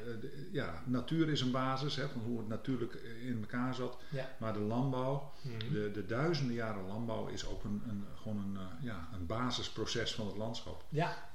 ja. 0.52 0.84
natuur 0.86 1.30
is 1.30 1.42
een 1.42 1.52
basis 1.52 1.96
hè, 1.96 2.10
van 2.10 2.22
hoe 2.22 2.38
het 2.38 2.48
natuurlijk 2.48 2.94
in 3.24 3.38
elkaar 3.42 3.76
zat. 3.76 3.98
Maar 4.38 4.54
de 4.54 4.60
landbouw, 4.60 5.32
mhm. 5.42 5.74
de, 5.74 5.92
de, 5.92 6.06
duizenden 6.06 6.56
jaren 6.56 6.88
landbouw, 6.88 7.28
is 7.28 7.46
ook 7.46 7.64
een, 7.64 7.84
een 7.88 8.06
gewoon 8.22 8.38
een, 8.38 8.54
uh, 8.54 8.84
ja, 8.86 9.10
een 9.14 9.26
basisproces 9.26 10.14
van 10.14 10.28
het 10.28 10.38
landschap. 10.38 10.84
Ja, 10.90 11.30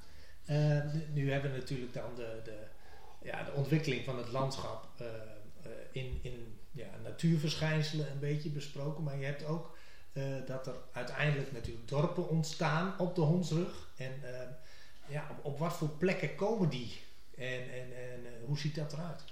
uh, 0.50 0.80
nu 1.12 1.30
hebben 1.30 1.52
we 1.52 1.56
natuurlijk 1.56 1.92
dan 1.92 2.14
de, 2.14 2.40
de, 2.44 2.58
ja, 3.22 3.42
de 3.42 3.52
ontwikkeling 3.52 4.04
van 4.04 4.18
het 4.18 4.32
landschap 4.32 4.88
in, 5.92 6.18
in 6.22 6.58
ja, 6.72 6.88
natuurverschijnselen 7.02 8.10
een 8.10 8.18
beetje 8.18 8.50
besproken. 8.50 9.04
Maar 9.04 9.18
je 9.18 9.24
hebt 9.24 9.44
ook 9.44 9.76
dat 10.46 10.66
er 10.66 10.74
uiteindelijk 10.92 11.52
natuurlijk 11.52 11.88
dorpen 11.88 12.28
ontstaan 12.28 12.98
op 12.98 13.14
de 13.14 13.20
hondsrug. 13.20 13.88
En 13.96 14.12
ja, 15.08 15.28
op, 15.30 15.44
op, 15.44 15.58
wat 15.58 15.76
voor 15.76 15.88
plekken 15.88 16.34
komen 16.34 16.68
die? 16.68 17.00
En, 17.36 17.72
en, 17.72 17.96
en 17.96 18.20
uh, 18.20 18.46
hoe 18.46 18.58
ziet 18.58 18.74
dat 18.74 18.92
eruit? 18.92 19.24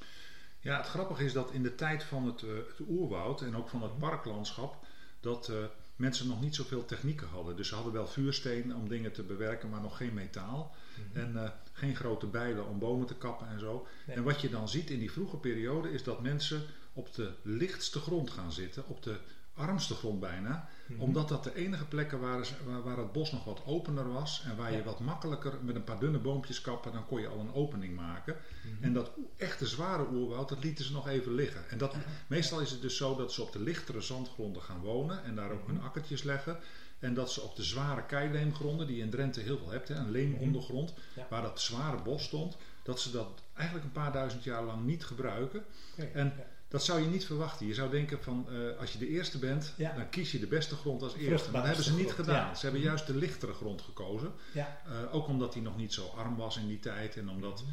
Ja, 0.61 0.77
het 0.77 0.87
grappige 0.87 1.25
is 1.25 1.33
dat 1.33 1.53
in 1.53 1.63
de 1.63 1.75
tijd 1.75 2.05
van 2.05 2.27
het, 2.27 2.43
uh, 2.43 2.51
het 2.55 2.89
oerwoud 2.89 3.43
en 3.43 3.57
ook 3.57 3.69
van 3.69 3.83
het 3.83 3.91
mhm. 3.91 4.01
parklandschap, 4.01 4.87
dat 5.21 5.49
uh, 5.49 5.57
mensen 5.97 6.27
nog 6.27 6.41
niet 6.41 6.55
zoveel 6.55 6.85
technieken 6.85 7.29
hadden. 7.29 7.57
Dus 7.57 7.69
ze 7.69 7.75
hadden 7.75 7.93
wel 7.93 8.07
vuursteen 8.07 8.77
om 8.77 8.89
dingen 8.89 9.13
te 9.13 9.23
bewerken, 9.23 9.71
maar 9.71 9.81
nog 9.81 9.97
geen 9.97 10.15
metaal. 10.15 10.75
Mhm. 11.13 11.21
En 11.21 11.53
geen 11.73 11.97
grote 11.97 12.27
bijlen 12.27 12.69
om 12.69 12.79
bomen 12.79 13.07
te 13.07 13.17
kappen 13.17 13.49
en 13.49 13.61
zo. 13.61 13.87
En 14.07 14.23
wat 14.23 14.41
je 14.41 14.51
dan 14.51 14.69
ziet 14.69 14.91
in 14.91 14.99
die 14.99 15.13
vroege 15.13 15.37
periode 15.37 15.91
is 15.91 16.03
dat 16.03 16.23
mensen 16.23 16.63
op 16.93 17.15
de 17.15 17.33
lichtste 17.43 17.99
grond 17.99 18.31
gaan 18.31 18.53
zitten, 18.53 18.87
op 18.87 19.03
de 19.03 19.19
armste 19.55 19.95
grond 19.95 20.21
bijna. 20.21 20.69
Mhm. 20.87 21.01
Omdat 21.01 21.29
dat 21.29 21.45
de 21.45 21.55
enige 21.55 21.85
plekken 21.85 22.21
waren 22.21 22.45
waar, 22.67 22.83
waar, 22.83 22.97
het 22.97 23.13
bos 23.13 23.33
nog 23.33 23.45
wat 23.45 23.63
opener 23.65 24.13
was. 24.13 24.45
En 24.47 24.57
waar 24.57 24.73
je 24.73 24.83
wat 24.83 25.01
makkelijker 25.01 25.53
met 25.63 25.75
een 25.75 25.85
paar 25.85 25.99
dunne 25.99 26.19
boompjes 26.19 26.61
kappen, 26.61 26.93
dan 26.93 27.07
kon 27.07 27.21
je 27.21 27.29
al 27.29 27.39
een 27.39 27.55
opening 27.55 27.97
maken. 27.97 28.37
Mhm. 28.63 28.85
En 28.85 28.93
dat 28.93 29.11
echte 29.37 29.67
zware 29.67 30.07
oerwoud, 30.13 30.49
dat 30.49 30.65
lieten 30.65 30.85
ze 30.85 30.93
nog 30.93 31.09
even 31.09 31.35
liggen. 31.35 31.71
En 31.71 31.79
dat, 31.79 31.95
meestal 32.27 32.61
is 32.61 32.71
het 32.71 32.83
dus 32.83 32.97
zo 32.97 33.17
dat 33.17 33.33
ze 33.33 33.43
op 33.43 33.53
de 33.53 33.61
lichtere 33.61 34.01
zandgronden 34.01 34.63
gaan 34.63 34.81
wonen 34.81 35.25
en 35.25 35.35
daar 35.35 35.51
ook 35.51 35.67
hun 35.67 35.77
mhm. 35.77 35.85
akkertjes 35.85 36.23
leggen. 36.23 36.59
En 36.99 37.15
dat 37.15 37.33
ze 37.33 37.41
op 37.41 37.57
de 37.57 37.63
zware 37.63 38.07
keileemgronden, 38.07 38.87
die 38.87 38.97
je 38.97 39.03
in 39.03 39.11
Drenthe 39.11 39.41
heel 39.41 39.59
veel 39.59 39.71
hebt, 39.71 39.89
hè, 39.89 39.95
een 39.95 40.11
leemondergrond, 40.11 40.95
waar 41.29 41.43
dat 41.43 41.61
zware 41.61 42.03
bos 42.03 42.25
stond, 42.25 42.57
dat 42.83 43.01
ze 43.01 43.11
dat 43.11 43.43
eigenlijk 43.55 43.87
een 43.87 43.93
paar 43.93 44.13
duizend 44.13 44.45
jaar 44.45 44.63
lang 44.63 44.85
niet 44.85 45.05
gebruiken. 45.05 45.65
En 46.13 46.33
dat 46.75 46.85
zou 46.85 47.01
je 47.01 47.07
niet 47.07 47.25
verwachten. 47.25 47.67
Je 47.67 47.75
zou 47.75 47.91
denken 47.91 48.23
van 48.23 48.47
uh, 48.51 48.79
als 48.79 48.93
je 48.93 48.99
de 48.99 49.09
eerste 49.09 49.39
bent, 49.39 49.73
dan 49.77 50.09
kies 50.11 50.33
je 50.33 50.39
de 50.39 50.47
beste 50.47 50.75
grond 50.75 51.03
als 51.03 51.15
eerste. 51.15 51.51
Maar 51.51 51.61
dat 51.61 51.67
hebben 51.67 51.85
ze 51.85 51.95
niet 51.95 52.13
gedaan. 52.13 52.57
Ze 52.57 52.63
hebben 52.63 52.81
mhm. 52.81 52.89
juist 52.89 53.07
de 53.07 53.17
lichtere 53.17 53.53
grond 53.53 53.83
gekozen. 53.83 54.33
Ja. 54.53 54.81
Uh, 54.89 55.15
ook 55.15 55.27
omdat 55.27 55.53
die 55.53 55.63
nog 55.63 55.77
niet 55.77 55.93
zo 55.93 56.13
arm 56.17 56.37
was 56.37 56.57
in 56.57 56.67
die 56.67 56.79
tijd 56.79 57.17
en 57.17 57.29
omdat 57.29 57.65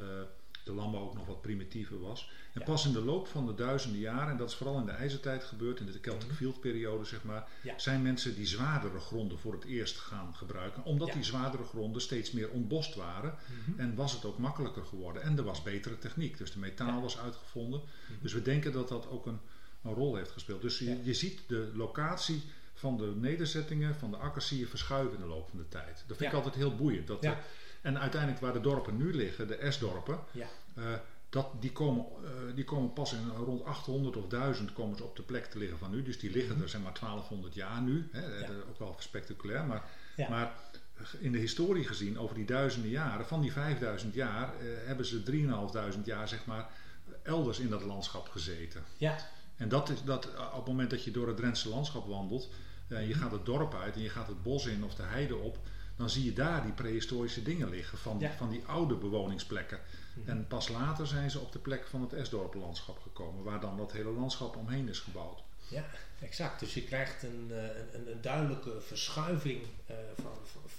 uh, 0.00 0.04
de 0.64 0.72
landbouw 0.72 1.02
ook 1.02 1.14
nog 1.14 1.26
wat 1.26 1.42
primitiever 1.42 2.00
was. 2.00 2.30
En 2.52 2.62
pas 2.64 2.86
in 2.86 2.92
de 2.92 3.04
loop 3.04 3.26
van 3.26 3.46
de 3.46 3.54
duizenden 3.54 4.00
jaren, 4.00 4.30
en 4.30 4.36
dat 4.36 4.48
is 4.48 4.54
vooral 4.54 4.78
in 4.78 4.86
de 4.86 4.92
ijzertijd 4.92 5.44
gebeurd, 5.44 5.80
in 5.80 5.86
de 5.86 5.98
Celtic 6.02 6.26
mhm. 6.26 6.36
Field 6.36 6.60
periode 6.60 7.04
zeg 7.04 7.24
maar, 7.24 7.48
zijn 7.76 8.02
mensen 8.02 8.34
die 8.34 8.46
zwaardere 8.46 8.98
gronden 8.98 9.38
voor 9.38 9.52
het 9.52 9.64
eerst 9.64 9.98
gaan 9.98 10.34
gebruiken. 10.34 10.84
Omdat 10.84 11.12
die 11.12 11.24
zwaardere 11.24 11.64
gronden 11.64 12.02
steeds 12.02 12.30
meer 12.30 12.50
ontbost 12.50 12.94
waren. 12.94 13.34
Mhm. 13.66 13.80
En 13.80 13.94
was 13.94 14.12
het 14.12 14.24
ook 14.24 14.38
makkelijker 14.38 14.84
geworden. 14.84 15.22
En 15.22 15.36
er 15.36 15.44
was 15.44 15.62
betere 15.62 15.98
techniek. 15.98 16.38
Dus 16.38 16.52
de 16.52 16.58
metaal 16.58 17.00
was 17.00 17.18
uitgevonden. 17.18 17.80
Mhm. 17.80 18.22
Dus 18.22 18.32
we 18.32 18.42
denken 18.42 18.72
dat 18.72 18.88
dat 18.88 19.08
ook 19.08 19.26
een, 19.26 19.38
een 19.82 19.94
rol 19.94 20.16
heeft 20.16 20.30
gespeeld. 20.30 20.62
Dus 20.62 20.78
je, 20.78 21.04
je 21.04 21.14
ziet 21.14 21.40
de 21.46 21.70
locatie 21.74 22.42
van 22.74 22.96
de 22.96 23.12
nederzettingen, 23.16 23.94
van 23.94 24.10
de 24.10 24.16
akkers 24.16 24.48
zie 24.48 24.58
je 24.58 24.66
verschuiven 24.66 25.14
in 25.14 25.22
de 25.22 25.28
loop 25.28 25.48
van 25.48 25.58
de 25.58 25.68
tijd. 25.68 26.04
Dat 26.06 26.16
vind 26.16 26.30
ik 26.30 26.36
altijd 26.36 26.54
heel 26.54 26.76
boeiend. 26.76 27.06
Dat 27.06 27.26
en 27.80 27.98
uiteindelijk 27.98 28.40
waar 28.40 28.52
de 28.52 28.60
dorpen 28.60 28.96
nu 28.96 29.14
liggen, 29.14 29.46
de 29.46 29.70
S-dorpen, 29.70 30.18
ja. 30.30 30.46
Uh, 30.78 30.84
dat, 31.28 31.46
die, 31.60 31.72
komen, 31.72 32.06
uh, 32.22 32.28
die 32.54 32.64
komen 32.64 32.92
pas 32.92 33.12
in 33.12 33.28
rond 33.28 33.64
800 33.64 34.16
of 34.16 34.26
1000 34.26 34.72
komen 34.72 34.96
ze 34.96 35.04
op 35.04 35.16
de 35.16 35.22
plek 35.22 35.44
te 35.44 35.58
liggen 35.58 35.78
van 35.78 35.90
nu. 35.90 36.02
Dus 36.02 36.18
die 36.18 36.30
liggen 36.30 36.54
mhm. 36.54 36.62
er 36.62 36.68
zeg 36.68 36.82
maar 36.82 36.98
1200 37.00 37.54
jaar 37.54 37.80
nu. 37.80 38.08
Hè, 38.12 38.38
ja. 38.38 38.48
Ook 38.68 38.78
wel 38.78 38.96
spectaculair. 38.98 39.64
Maar, 39.64 39.84
ja. 40.16 40.28
maar 40.28 40.52
in 41.18 41.32
de 41.32 41.38
historie 41.38 41.84
gezien, 41.84 42.18
over 42.18 42.34
die 42.34 42.44
duizenden 42.44 42.90
jaren, 42.90 43.26
van 43.26 43.40
die 43.40 43.52
5000 43.52 44.14
jaar, 44.14 44.52
hebben 44.84 45.06
ze 45.06 45.22
3500 45.22 46.06
jaar 46.06 46.28
zeg 46.28 46.46
maar 46.46 46.68
elders 47.22 47.58
in 47.58 47.68
dat 47.68 47.82
landschap 47.82 48.28
gezeten. 48.28 48.84
Ja. 48.96 49.16
En 49.56 49.68
dat 49.68 49.88
is 49.88 50.02
dat 50.04 50.26
op 50.26 50.56
het 50.56 50.66
moment 50.66 50.90
dat 50.90 51.04
je 51.04 51.10
door 51.10 51.26
het 51.26 51.36
Drentse 51.36 51.68
landschap 51.68 52.06
wandelt, 52.06 52.48
uh, 52.88 53.08
je 53.08 53.14
gaat 53.14 53.32
het 53.32 53.46
dorp 53.46 53.74
uit 53.74 53.94
en 53.94 54.02
je 54.02 54.08
gaat 54.08 54.28
het 54.28 54.42
bos 54.42 54.66
in 54.66 54.84
of 54.84 54.94
de 54.94 55.02
heide 55.02 55.36
op, 55.36 55.58
dan 56.00 56.10
zie 56.10 56.24
je 56.24 56.32
daar 56.32 56.62
die 56.62 56.72
prehistorische 56.72 57.42
dingen 57.42 57.68
liggen 57.68 57.98
van, 57.98 58.18
ja. 58.18 58.30
van 58.30 58.50
die 58.50 58.62
oude 58.66 58.94
bewoningsplekken. 58.94 59.80
Mhm. 60.14 60.28
En 60.30 60.46
pas 60.46 60.68
later 60.68 61.06
zijn 61.06 61.30
ze 61.30 61.38
op 61.38 61.52
de 61.52 61.58
plek 61.58 61.86
van 61.86 62.00
het 62.00 62.12
Esdorp-landschap 62.12 63.00
gekomen, 63.02 63.44
waar 63.44 63.60
dan 63.60 63.76
dat 63.76 63.92
hele 63.92 64.10
landschap 64.10 64.56
omheen 64.56 64.88
is 64.88 64.98
gebouwd. 64.98 65.42
Ja, 65.68 65.84
exact. 66.20 66.60
Dus 66.60 66.74
je 66.74 66.84
krijgt 66.84 67.22
een, 67.22 67.48
eh, 67.50 67.64
een, 67.92 68.10
een 68.10 68.20
duidelijke 68.20 68.80
verschuiving 68.80 69.62
uh, 69.90 69.96
van, 70.22 70.32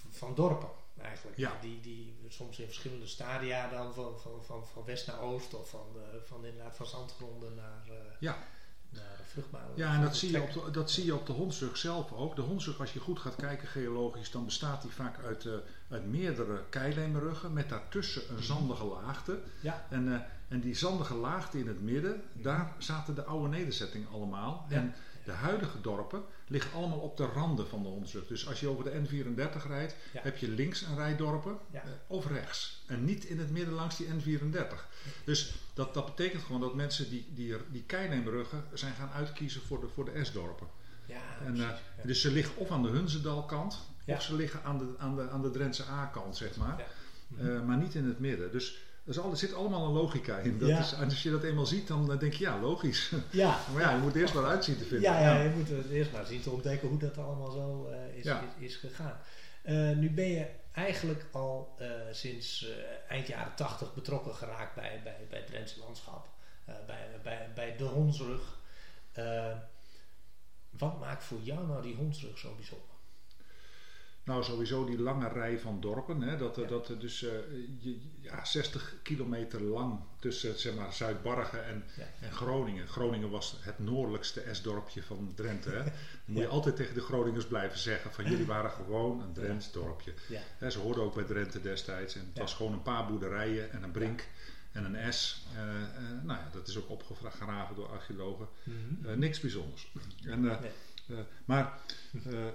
van, 0.09 0.35
dorpen 0.35 0.69
eigenlijk. 1.01 1.37
Ja. 1.37 1.57
Die, 1.61 1.81
die 1.81 2.15
soms 2.27 2.59
in 2.59 2.65
verschillende 2.65 3.07
stadia 3.07 3.69
dan 3.69 3.93
van, 3.93 4.19
van, 4.19 4.43
van, 4.45 4.67
van 4.67 4.85
west 4.85 5.07
naar 5.07 5.19
oost 5.19 5.53
of 5.53 5.69
van, 5.69 5.87
uh, 5.95 6.01
van, 6.23 6.45
inderdaad 6.45 6.75
van 6.75 6.85
zandgronden 6.85 7.55
naar... 7.55 7.83
ja 8.19 8.37
ja, 9.75 9.93
en 9.93 10.01
dat 10.01 10.15
zie, 10.15 10.31
je 10.31 10.41
op 10.41 10.53
de, 10.53 10.71
dat 10.71 10.91
zie 10.91 11.05
je 11.05 11.15
op 11.15 11.25
de 11.25 11.33
hondsrug 11.33 11.77
zelf 11.77 12.11
ook. 12.11 12.35
De 12.35 12.41
hondsrug, 12.41 12.79
als 12.79 12.93
je 12.93 12.99
goed 12.99 13.19
gaat 13.19 13.35
kijken 13.35 13.67
geologisch, 13.67 14.31
dan 14.31 14.45
bestaat 14.45 14.81
die 14.81 14.91
vaak 14.91 15.23
uit, 15.23 15.45
uh, 15.45 15.53
uit 15.89 16.05
meerdere 16.05 16.63
keileemruggen 16.69 17.53
met 17.53 17.69
daartussen 17.69 18.21
een 18.29 18.43
zandige 18.43 18.85
laagte. 18.85 19.39
Ja. 19.59 19.85
En, 19.89 20.07
uh, 20.07 20.19
en 20.51 20.59
die 20.59 20.75
zandige 20.75 21.15
laagte 21.15 21.59
in 21.59 21.67
het 21.67 21.81
midden, 21.81 22.21
daar 22.33 22.73
zaten 22.77 23.15
de 23.15 23.23
oude 23.23 23.47
nederzettingen 23.47 24.07
allemaal. 24.09 24.65
Ja. 24.69 24.75
En 24.75 24.93
de 25.23 25.31
huidige 25.31 25.81
dorpen 25.81 26.23
liggen 26.47 26.73
allemaal 26.73 26.99
op 26.99 27.17
de 27.17 27.25
randen 27.25 27.67
van 27.67 27.83
de 27.83 27.89
Hondsrug. 27.89 28.27
Dus 28.27 28.47
als 28.47 28.59
je 28.59 28.67
over 28.67 28.83
de 28.83 28.91
N34 28.91 29.67
rijdt, 29.67 29.95
heb 30.11 30.37
je 30.37 30.47
links 30.49 30.81
een 30.81 30.95
rij 30.95 31.15
dorpen 31.15 31.57
ja. 31.71 31.83
of 32.07 32.27
rechts. 32.27 32.83
En 32.87 33.05
niet 33.05 33.25
in 33.25 33.39
het 33.39 33.51
midden 33.51 33.73
langs 33.73 33.97
die 33.97 34.07
N34. 34.07 34.75
Dus 35.23 35.55
dat, 35.73 35.93
dat 35.93 36.05
betekent 36.05 36.43
gewoon 36.43 36.61
dat 36.61 36.75
mensen 36.75 37.09
die, 37.09 37.25
die, 37.33 37.55
die 37.71 37.83
keineemruggen 37.83 38.63
zijn 38.73 38.93
gaan 38.93 39.11
uitkiezen 39.11 39.61
voor 39.61 39.79
de, 39.79 39.87
voor 39.87 40.05
de 40.05 40.23
S-dorpen. 40.25 40.67
Ja, 41.05 41.21
en, 41.45 41.55
uh, 41.55 41.69
Dus 42.03 42.21
ze 42.21 42.31
liggen 42.31 42.57
of 42.57 42.71
aan 42.71 42.83
de 42.83 42.89
Hunzendalkant, 42.89 43.79
of 44.05 44.21
ze 44.21 44.35
liggen 44.35 44.63
aan 44.63 44.77
de, 44.77 44.93
aan 44.97 45.15
de, 45.15 45.29
aan 45.29 45.41
de 45.41 45.51
Drentse 45.51 45.83
A-kant, 45.89 46.37
zeg 46.37 46.55
maar. 46.55 46.85
Uh, 47.39 47.61
maar 47.61 47.77
niet 47.77 47.95
in 47.95 48.05
het 48.05 48.19
midden. 48.19 48.51
Dus 48.51 48.77
er 49.05 49.37
zit 49.37 49.53
allemaal 49.53 49.85
een 49.85 49.93
logica 49.93 50.37
in. 50.37 50.59
Dat 50.59 50.69
is, 50.69 50.95
als 50.95 51.23
je 51.23 51.31
dat 51.31 51.43
eenmaal 51.43 51.65
ziet, 51.65 51.87
dan 51.87 52.17
denk 52.17 52.33
je 52.33 52.43
ja, 52.43 52.59
logisch. 52.59 53.11
Ja. 53.29 53.59
maar 53.73 53.81
ja, 53.81 53.91
je 53.91 54.01
moet 54.01 54.15
eerst 54.15 54.33
maar 54.33 54.45
uitzien 54.45 54.77
te 54.77 54.83
vinden. 54.83 55.11
Ja, 55.11 55.19
ja, 55.19 55.41
je 55.41 55.49
moet 55.49 55.69
het 55.69 55.89
eerst 55.89 56.11
maar 56.11 56.25
zien 56.25 56.41
te 56.41 56.49
ontdekken 56.49 56.87
hoe 56.87 56.97
dat 56.97 57.17
allemaal 57.17 57.51
zo 57.51 57.89
uh, 57.89 58.17
is, 58.17 58.25
is, 58.25 58.33
is, 58.57 58.75
gegaan. 58.75 59.17
Uh, 59.63 59.97
nu 59.97 60.11
ben 60.11 60.27
je 60.27 60.47
eigenlijk 60.71 61.25
al 61.31 61.75
uh, 61.79 61.87
sinds 62.11 62.67
eind 63.07 63.27
jaren 63.27 63.55
tachtig 63.55 63.93
betrokken 63.93 64.35
geraakt 64.35 64.75
bij, 64.75 65.01
bij, 65.03 65.27
bij 65.29 65.39
het 65.39 65.47
Drentse 65.47 65.79
landschap. 65.79 66.27
bij, 66.65 67.07
bij, 67.23 67.49
bij 67.55 67.77
de 67.77 67.83
hondsrug. 67.83 68.57
wat 70.69 70.99
maakt 70.99 71.23
voor 71.23 71.39
jou 71.41 71.67
nou 71.67 71.81
die 71.81 71.95
hondsrug 71.95 72.37
zo 72.37 72.55
bijzonder? 72.55 72.90
Nou, 74.31 74.43
sowieso 74.43 74.85
die 74.85 74.99
lange 74.99 75.27
rij 75.27 75.59
van 75.59 75.81
dorpen. 75.81 76.21
Hè, 76.21 76.37
dat, 76.37 76.55
dat 76.55 76.89
er 76.89 76.99
dus 76.99 77.23
eh, 77.23 77.31
je, 77.79 77.97
ja, 78.21 78.45
60 78.45 78.95
kilometer 79.03 79.61
lang 79.61 79.99
tussen 80.19 80.59
zeg 80.59 80.75
maar, 80.75 80.93
Zuidbargen 80.93 81.65
en, 81.65 81.83
Ja. 81.97 82.07
en 82.21 82.31
Groningen. 82.31 82.87
Groningen 82.87 83.29
was 83.29 83.57
het 83.61 83.79
noordelijkste 83.79 84.43
S-dorpje 84.51 85.03
van 85.03 85.31
Drenthe. 85.35 85.69
Hè. 85.69 85.83
Dan 85.83 85.91
moet 86.25 86.37
je 86.37 86.43
Ja. 86.43 86.47
altijd 86.49 86.75
tegen 86.75 86.93
de 86.93 87.01
Groningers 87.01 87.45
blijven 87.45 87.79
zeggen 87.79 88.11
van 88.11 88.29
jullie 88.29 88.45
waren 88.45 88.71
gewoon 88.71 89.21
een 89.21 89.33
Drents 89.33 89.71
dorpje. 89.71 90.13
Ja. 90.29 90.41
Hè, 90.57 90.69
ze 90.69 90.79
hoorden 90.79 91.03
ook 91.03 91.13
bij 91.15 91.23
Drenthe 91.23 91.61
destijds. 91.61 92.15
En 92.15 92.21
het 92.25 92.29
Ja. 92.35 92.41
was 92.41 92.53
gewoon 92.53 92.73
een 92.73 92.81
paar 92.81 93.07
boerderijen 93.07 93.71
en 93.71 93.83
een 93.83 93.91
brink 93.91 94.27
en 94.71 94.93
een 94.95 95.13
S. 95.13 95.45
Eh, 95.55 95.61
eh, 95.61 96.23
nou 96.23 96.39
ja, 96.39 96.49
dat 96.53 96.67
is 96.67 96.77
ook 96.77 96.89
opgegraven 96.89 97.75
door 97.75 97.87
archeologen. 97.87 98.47
Mhm. 98.63 99.19
Niks 99.19 99.39
bijzonders. 99.39 99.91
En, 100.25 100.41
Nee. 100.41 100.57
Eh, 101.11 101.19
maar 101.45 101.79
eh, 102.25 102.47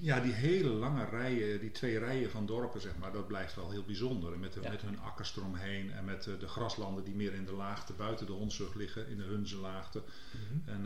ja, 0.00 0.20
die 0.20 0.32
hele 0.32 0.68
lange 0.68 1.04
rijen, 1.04 1.60
die 1.60 1.70
twee 1.70 1.98
rijen 1.98 2.30
van 2.30 2.46
dorpen, 2.46 2.80
zeg 2.80 2.96
maar, 2.98 3.12
dat 3.12 3.26
blijft 3.26 3.54
wel 3.54 3.70
heel 3.70 3.84
bijzonder. 3.84 4.32
En 4.32 4.40
met, 4.40 4.52
de- 4.52 4.60
Ja. 4.62 4.70
met 4.70 4.82
hun 4.82 5.00
akkers 5.00 5.36
eromheen 5.36 5.92
en 5.92 6.04
met 6.04 6.26
eh, 6.26 6.38
de 6.38 6.48
graslanden 6.48 7.04
die 7.04 7.14
meer 7.14 7.34
in 7.34 7.44
de 7.44 7.52
laagte 7.52 7.92
buiten 7.92 8.26
de 8.26 8.32
Hondsrug 8.32 8.74
liggen, 8.74 9.08
in 9.08 9.16
de 9.16 9.22
Hunzenlaagte. 9.24 10.02
Mhm. 10.30 10.70
En 10.70 10.84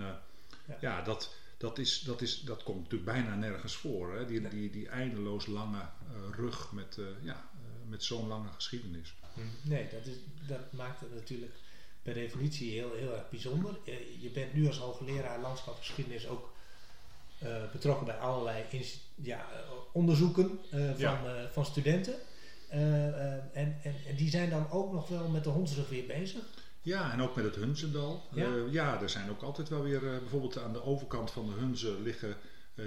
Ja. 0.68 0.76
ja, 0.80 1.02
dat, 1.02 1.34
dat, 1.56 1.78
is, 1.78 2.00
dat, 2.00 2.20
is, 2.22 2.40
dat 2.40 2.62
komt 2.62 2.82
natuurlijk 2.82 3.10
bijna 3.10 3.34
nergens 3.34 3.74
voor. 3.76 4.14
Hè? 4.14 4.26
Die, 4.26 4.48
die, 4.48 4.70
die 4.70 4.88
eindeloos 4.88 5.46
lange 5.46 5.88
rug 6.36 6.72
met, 6.72 6.98
ja, 7.20 7.50
met 7.88 8.04
zo'n 8.04 8.26
lange 8.28 8.48
geschiedenis. 8.52 9.14
Mhm. 9.34 9.46
Nee, 9.62 9.88
dat, 9.90 10.06
is, 10.06 10.16
dat 10.46 10.72
maakt 10.72 11.00
het 11.00 11.14
natuurlijk 11.14 11.52
per 12.02 12.14
definitie 12.14 12.70
heel, 12.72 12.92
heel 12.94 13.14
erg 13.16 13.30
bijzonder. 13.30 13.78
Je 14.20 14.30
bent 14.34 14.54
nu 14.54 14.66
als 14.66 14.78
hoogleraar 14.78 15.40
landschapsgeschiedenis 15.40 16.26
ook 16.28 16.52
betrokken 17.72 18.06
bij 18.06 18.16
allerlei 18.16 18.64
ja, 19.14 19.38
eh, 19.38 19.70
onderzoeken 19.92 20.58
eh, 20.70 20.78
van, 20.80 20.94
Ja. 20.96 21.20
eh, 21.24 21.32
van 21.50 21.64
studenten. 21.64 22.14
Eh, 22.68 23.08
eh, 23.08 23.32
en, 23.52 23.78
en, 23.82 23.94
en 24.08 24.16
die 24.16 24.30
zijn 24.30 24.50
dan 24.50 24.70
ook 24.70 24.92
nog 24.92 25.08
wel 25.08 25.28
met 25.28 25.44
de 25.44 25.50
hondsrug 25.50 25.88
weer 25.88 26.06
bezig. 26.06 26.42
Ja, 26.82 27.12
en 27.12 27.22
ook 27.22 27.36
met 27.36 27.44
het 27.44 27.54
Hunzendal. 27.54 28.22
Ja. 28.34 28.48
Ja, 28.70 29.00
er 29.00 29.08
zijn 29.10 29.30
ook 29.30 29.42
altijd 29.42 29.68
wel 29.68 29.82
weer, 29.82 30.12
eh, 30.12 30.18
bijvoorbeeld 30.18 30.58
aan 30.58 30.72
de 30.72 30.82
overkant 30.84 31.30
van 31.30 31.46
de 31.46 31.52
Hunze 31.52 32.00
liggen 32.02 32.30
eh, 32.30 32.36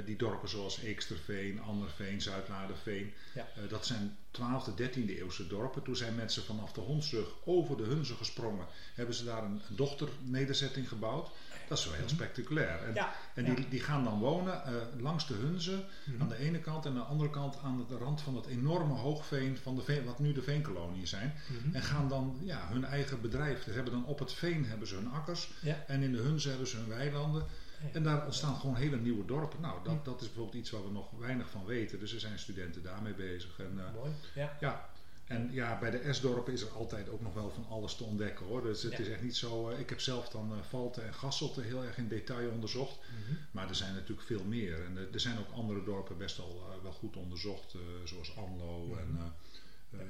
die 0.05 0.15
dorpen 0.15 0.49
zoals 0.49 0.79
Eeksterveen, 0.79 1.61
Anderveen, 1.61 2.21
Zuidlaarderveen. 2.21 3.13
Ja. 3.33 3.47
Eh, 3.55 3.69
dat 3.69 3.85
zijn 3.85 4.17
12e, 4.31 4.73
13e 4.75 5.17
eeuwse 5.19 5.47
dorpen. 5.47 5.83
Toen 5.83 5.95
zijn 5.95 6.15
mensen 6.15 6.43
vanaf 6.43 6.71
de 6.71 6.81
Hondsrug 6.81 7.27
over 7.45 7.77
de 7.77 7.83
Hunze 7.83 8.15
gesprongen. 8.15 8.65
Hebben 8.95 9.15
ze 9.15 9.23
daar 9.23 9.43
een, 9.43 9.61
dochternederzetting 9.69 10.87
gebouwd. 10.87 11.29
Dat 11.67 11.77
is 11.79 11.85
wel 11.85 11.93
heel 11.93 12.03
Mhm. 12.05 12.13
spectaculair. 12.13 12.83
En, 12.83 12.93
Ja, 12.93 13.13
en 13.33 13.45
ja. 13.45 13.53
die, 13.53 13.69
die 13.69 13.79
gaan 13.79 14.03
dan 14.03 14.19
wonen 14.19 14.65
eh, 14.65 14.73
langs 14.99 15.27
de 15.27 15.33
Hunze 15.33 15.83
Mhm. 16.05 16.21
aan 16.21 16.29
de 16.29 16.37
ene 16.37 16.59
kant 16.59 16.85
en 16.85 16.91
aan 16.91 16.97
de 16.97 17.03
andere 17.03 17.29
kant 17.29 17.57
aan 17.63 17.85
de 17.89 17.97
rand 17.97 18.21
van 18.21 18.35
het 18.35 18.45
enorme 18.45 18.93
hoogveen 18.93 19.57
van 19.57 19.75
de 19.75 19.81
veen, 19.81 20.03
wat 20.05 20.19
nu 20.19 20.33
de 20.33 20.41
veenkoloniën 20.41 21.07
zijn. 21.07 21.33
Mhm. 21.47 21.75
En 21.75 21.81
gaan 21.81 22.09
dan 22.09 22.37
ja, 22.43 22.67
hun 22.71 22.85
eigen 22.85 23.21
bedrijf. 23.21 23.63
Ze 23.63 23.71
hebben 23.71 23.93
dan 23.93 24.05
op 24.05 24.19
het 24.19 24.33
veen 24.33 24.65
hebben 24.65 24.87
ze 24.87 24.95
hun 24.95 25.11
akkers. 25.11 25.51
Ja. 25.61 25.83
En 25.87 26.01
in 26.01 26.11
de 26.11 26.17
Hunze 26.21 26.49
hebben 26.49 26.67
ze 26.67 26.77
hun 26.77 26.87
weilanden. 26.89 27.45
En 27.93 28.03
daar 28.03 28.25
ontstaan 28.25 28.55
gewoon 28.55 28.75
hele 28.75 28.97
nieuwe 28.97 29.25
dorpen. 29.25 29.61
Nou, 29.61 29.83
dat, 29.83 30.05
dat 30.05 30.21
is 30.21 30.27
bijvoorbeeld 30.27 30.55
iets 30.57 30.69
waar 30.69 30.83
we 30.83 30.91
nog 30.91 31.09
weinig 31.19 31.49
van 31.49 31.65
weten. 31.65 31.99
Dus 31.99 32.13
er 32.13 32.19
zijn 32.19 32.39
studenten 32.39 32.83
daarmee 32.83 33.13
bezig. 33.13 33.59
En, 33.59 33.73
eh, 33.87 33.93
Mooi. 33.93 34.11
Ja. 34.35 34.57
ja. 34.59 34.89
En 35.25 35.49
ja, 35.51 35.79
bij 35.79 35.91
de 35.91 36.13
S-dorpen 36.13 36.53
is 36.53 36.61
er 36.61 36.69
altijd 36.71 37.09
ook 37.09 37.21
nog 37.21 37.33
wel 37.33 37.49
van 37.49 37.65
alles 37.69 37.95
te 37.95 38.03
ontdekken 38.03 38.45
hoor. 38.45 38.61
Dus 38.63 38.83
het 38.83 38.91
Ja. 38.91 38.97
is 38.99 39.07
echt 39.09 39.21
niet 39.21 39.35
zo. 39.35 39.69
eh, 39.69 39.79
ik 39.79 39.89
heb 39.89 39.99
zelf 39.99 40.29
dan 40.29 40.51
eh 40.53 40.63
Valten 40.69 41.05
en 41.05 41.13
Gasselte 41.13 41.61
heel 41.61 41.83
erg 41.83 41.97
in 41.97 42.07
detail 42.07 42.49
onderzocht. 42.51 42.97
Mhm. 42.99 43.35
Maar 43.51 43.69
er 43.69 43.75
zijn 43.75 43.93
natuurlijk 43.93 44.27
veel 44.27 44.43
meer. 44.43 44.85
En 44.85 44.97
er 45.13 45.19
zijn 45.19 45.37
ook 45.39 45.51
andere 45.51 45.83
dorpen 45.83 46.17
best 46.17 46.37
wel, 46.37 46.63
eh, 46.71 46.83
wel 46.83 46.91
goed 46.91 47.15
onderzocht. 47.15 47.75
zoals 48.03 48.35
Amlo 48.37 48.85
Mhm. 48.85 48.97
en 48.99 49.33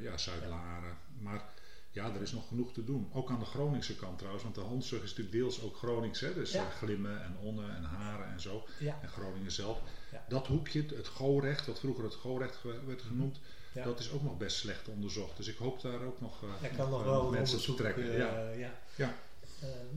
ja, 0.02 0.18
Zuid-Laren. 0.18 0.98
Maar 1.20 1.44
ja, 1.92 2.14
er 2.14 2.22
is 2.22 2.32
nog 2.32 2.48
genoeg 2.48 2.74
te 2.74 2.84
doen. 2.84 3.10
Ook 3.14 3.30
aan 3.30 3.40
de 3.40 3.46
Groningse 3.46 3.96
kant 3.96 4.18
trouwens. 4.18 4.44
Want 4.44 4.56
de 4.56 4.62
Hondsrug 4.62 5.04
is 5.04 5.10
natuurlijk 5.10 5.36
deels 5.38 5.62
ook 5.62 5.76
Gronings. 5.78 6.20
Hè? 6.20 6.34
Dus 6.34 6.52
Ja. 6.52 6.66
eh, 6.66 6.76
Glimmen 6.76 7.24
en 7.24 7.38
Onne 7.38 7.70
en 7.72 7.84
Haren 7.84 8.28
en 8.32 8.42
zo. 8.42 8.64
Ja. 8.80 9.00
En 9.02 9.10
Groningen 9.10 9.52
zelf. 9.52 9.80
Ja. 10.12 10.26
Dat 10.30 10.48
hoekje, 10.48 10.86
het 10.96 11.08
Gorecht, 11.08 11.66
wat 11.68 11.80
vroeger 11.80 12.04
het 12.04 12.16
Gorecht 12.16 12.60
werd 12.86 13.02
genoemd. 13.02 13.40
Dat 13.74 14.00
is 14.00 14.12
ook 14.12 14.22
nog 14.24 14.38
best 14.38 14.58
slecht 14.58 14.88
onderzocht. 14.88 15.38
Dus 15.38 15.48
ik 15.48 15.58
hoop 15.58 15.82
daar 15.82 16.02
ook 16.02 16.22
nog, 16.22 16.44
eh, 16.44 16.78
nog 16.78 17.00
eh, 17.00 17.06
wel 17.06 17.30
mensen 17.30 17.60
te 17.62 17.74
trekken. 17.74 18.12
ja. 18.18 18.50
ja. 18.50 18.80
Ja. 18.96 19.14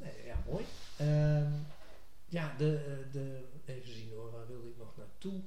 Nee, 0.03 0.27
ja, 0.27 0.43
mooi. 0.47 0.65
Ehm, 0.97 1.53
ja, 2.29 2.55
de, 2.59 3.01
de, 3.13 3.45
even 3.65 3.93
zien 3.93 4.11
hoor, 4.15 4.31
waar 4.31 4.47
wilde 4.47 4.69
ik 4.69 4.77
nog 4.79 4.97
naartoe? 4.97 5.41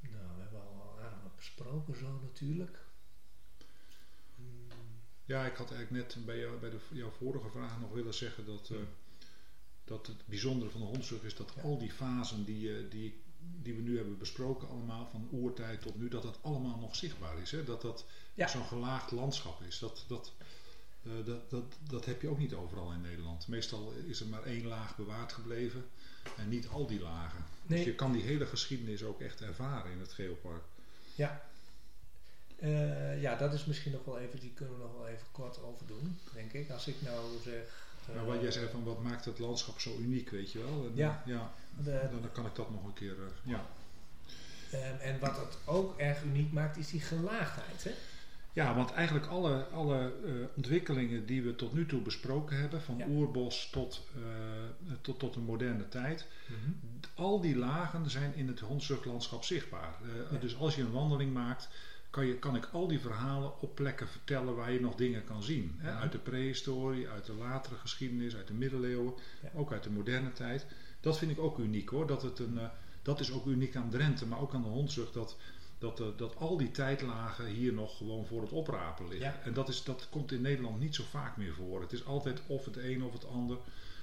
Nou, 0.00 0.26
we 0.36 0.42
hebben 0.42 0.60
al 0.60 0.98
aardig 1.02 1.22
wat 1.22 1.36
besproken 1.36 1.96
zo 1.98 2.20
natuurlijk. 2.22 2.78
Ja, 5.26 5.46
ik 5.46 5.56
had 5.56 5.72
eigenlijk 5.72 6.14
net 6.14 6.24
bij, 6.26 6.38
jou, 6.38 6.58
bij 6.58 6.70
de, 6.70 6.78
jouw 6.92 7.10
vorige 7.10 7.48
vraag 7.50 7.80
nog 7.80 7.92
willen 7.92 8.14
zeggen 8.14 8.46
dat, 8.46 8.68
eh, 8.72 8.76
dat 9.84 10.06
het 10.06 10.26
bijzondere 10.26 10.70
van 10.70 10.80
de 10.80 10.86
hondsrug 10.86 11.22
is 11.22 11.36
dat 11.36 11.52
Ja. 11.56 11.62
al 11.62 11.78
die 11.78 11.90
fasen 11.92 12.44
die, 12.44 12.76
eh, 12.76 12.90
die, 12.90 13.20
die 13.62 13.74
we 13.74 13.82
nu 13.82 13.96
hebben 13.96 14.18
besproken, 14.18 14.68
allemaal 14.68 15.08
van 15.10 15.28
oertijd 15.32 15.82
tot 15.82 15.96
nu, 15.96 16.08
dat 16.08 16.22
dat 16.22 16.38
allemaal 16.42 16.78
nog 16.78 16.96
zichtbaar 16.96 17.38
is. 17.38 17.50
Hè? 17.50 17.64
Dat 17.64 17.82
dat 17.82 18.04
Ja. 18.34 18.48
zo'n 18.48 18.64
gelaagd 18.64 19.10
landschap 19.10 19.62
is. 19.62 19.78
Dat, 19.78 20.04
dat, 20.08 20.32
eh, 21.02 21.12
dat, 21.24 21.50
dat, 21.50 21.64
dat 21.88 22.04
heb 22.04 22.22
je 22.22 22.28
ook 22.28 22.38
niet 22.38 22.54
overal 22.54 22.92
in 22.92 23.00
Nederland. 23.00 23.48
Meestal 23.48 23.92
is 24.06 24.20
er 24.20 24.26
maar 24.26 24.42
één 24.42 24.66
laag 24.66 24.96
bewaard 24.96 25.32
gebleven 25.32 25.84
en 26.36 26.48
niet 26.48 26.68
al 26.68 26.86
die 26.86 27.00
lagen. 27.00 27.44
Nee. 27.66 27.78
Dus 27.78 27.86
je 27.86 27.94
kan 27.94 28.12
die 28.12 28.22
hele 28.22 28.46
geschiedenis 28.46 29.02
ook 29.02 29.20
echt 29.20 29.40
ervaren 29.40 29.92
in 29.92 30.00
het 30.00 30.12
Geopark. 30.12 30.62
Ja. 31.14 31.48
Eh, 32.56 33.20
ja, 33.22 33.36
dat 33.36 33.52
is 33.52 33.64
misschien 33.64 33.92
nog 33.92 34.04
wel 34.04 34.18
even, 34.18 34.40
die 34.40 34.52
kunnen 34.54 34.74
we 34.74 34.82
nog 34.82 34.92
wel 34.96 35.06
even 35.08 35.26
kort 35.32 35.62
over 35.62 35.86
doen, 35.86 36.18
denk 36.34 36.52
ik. 36.52 36.70
Als 36.70 36.86
ik 36.86 36.94
nou 37.02 37.26
zeg... 37.44 37.54
eh, 38.08 38.14
Maar 38.14 38.26
wat 38.26 38.40
jij 38.40 38.50
zei 38.50 38.68
van 38.70 38.84
wat 38.84 39.02
maakt 39.02 39.24
het 39.24 39.38
landschap 39.38 39.80
zo 39.80 39.96
uniek, 39.98 40.30
weet 40.30 40.52
je 40.52 40.58
wel? 40.58 40.84
En, 40.86 40.92
Ja. 40.94 41.22
ja 41.26 41.52
de- 41.84 42.08
dan, 42.10 42.20
dan 42.20 42.32
kan 42.32 42.46
ik 42.46 42.54
dat 42.54 42.70
nog 42.70 42.84
een 42.84 42.92
keer. 42.92 43.12
eh, 43.12 43.50
ja. 43.50 43.66
Ehm, 44.70 45.00
en 45.00 45.18
wat 45.20 45.36
het 45.36 45.58
ook 45.64 45.98
erg 45.98 46.22
uniek 46.22 46.52
maakt, 46.52 46.76
is 46.76 46.88
die 46.90 47.00
gelaagdheid. 47.00 47.84
Hè? 47.84 47.90
ja, 48.52 48.74
want 48.74 48.92
eigenlijk 48.92 49.26
alle, 49.26 49.64
alle 49.64 50.12
ontwikkelingen 50.56 51.26
die 51.26 51.42
we 51.42 51.54
tot 51.56 51.72
nu 51.72 51.86
toe 51.86 52.00
besproken 52.00 52.56
hebben, 52.60 52.82
van 52.82 52.96
Ja. 52.96 53.06
oerbos 53.08 53.68
tot, 53.72 54.02
tot, 55.00 55.18
tot 55.18 55.34
de 55.34 55.40
moderne 55.40 55.88
tijd, 55.88 56.26
al 57.14 57.40
die 57.40 57.56
lagen 57.56 58.10
zijn 58.10 58.34
in 58.34 58.48
het 58.48 58.60
Hondsruglandschap 58.60 59.44
zichtbaar. 59.44 59.94
Ja. 60.30 60.38
Dus 60.38 60.56
als 60.56 60.74
je 60.74 60.82
een 60.82 60.92
wandeling 60.92 61.32
maakt, 61.32 61.68
kan, 62.16 62.26
je, 62.26 62.38
kan 62.38 62.56
ik 62.56 62.68
al 62.72 62.88
die 62.88 63.00
verhalen 63.00 63.60
op 63.60 63.74
plekken 63.74 64.08
vertellen 64.08 64.54
waar 64.54 64.72
je 64.72 64.80
nog 64.80 64.94
dingen 64.94 65.24
kan 65.24 65.42
zien. 65.42 65.74
Hè? 65.78 65.90
Ja. 65.90 65.98
Uit 65.98 66.12
de 66.12 66.18
prehistorie, 66.18 67.08
uit 67.08 67.24
de 67.26 67.34
latere 67.34 67.74
geschiedenis, 67.74 68.36
uit 68.36 68.46
de 68.46 68.54
middeleeuwen, 68.54 69.14
Ja. 69.42 69.50
ook 69.54 69.72
uit 69.72 69.82
de 69.82 69.90
moderne 69.90 70.32
tijd. 70.32 70.66
Dat 71.00 71.18
vind 71.18 71.30
ik 71.30 71.38
ook 71.38 71.58
uniek 71.58 71.88
hoor. 71.88 72.06
Dat, 72.06 72.22
het 72.22 72.38
een, 72.38 72.58
eh, 72.58 72.68
dat 73.02 73.20
is 73.20 73.32
ook 73.32 73.46
uniek 73.46 73.76
aan 73.76 73.90
Drenthe, 73.90 74.26
maar 74.26 74.40
ook 74.40 74.54
aan 74.54 74.62
de 74.62 74.68
Hondsrug. 74.68 75.12
Dat, 75.12 75.36
dat, 75.78 76.00
eh, 76.00 76.06
dat 76.16 76.36
al 76.36 76.56
die 76.56 76.70
tijdlagen 76.70 77.46
hier 77.46 77.72
nog 77.72 77.96
gewoon 77.96 78.26
voor 78.26 78.42
het 78.42 78.52
oprapen 78.52 79.08
liggen. 79.08 79.26
Ja. 79.28 79.40
En 79.44 79.52
dat, 79.52 79.68
is, 79.68 79.84
dat 79.84 80.06
komt 80.10 80.32
in 80.32 80.40
Nederland 80.40 80.80
niet 80.80 80.94
zo 80.94 81.04
vaak 81.10 81.36
meer 81.36 81.54
voor. 81.54 81.80
Het 81.80 81.92
is 81.92 82.04
altijd 82.06 82.40
of 82.46 82.64
het 82.64 82.76
een 82.76 83.02
of 83.02 83.12
het 83.12 83.26
ander. 83.28 83.56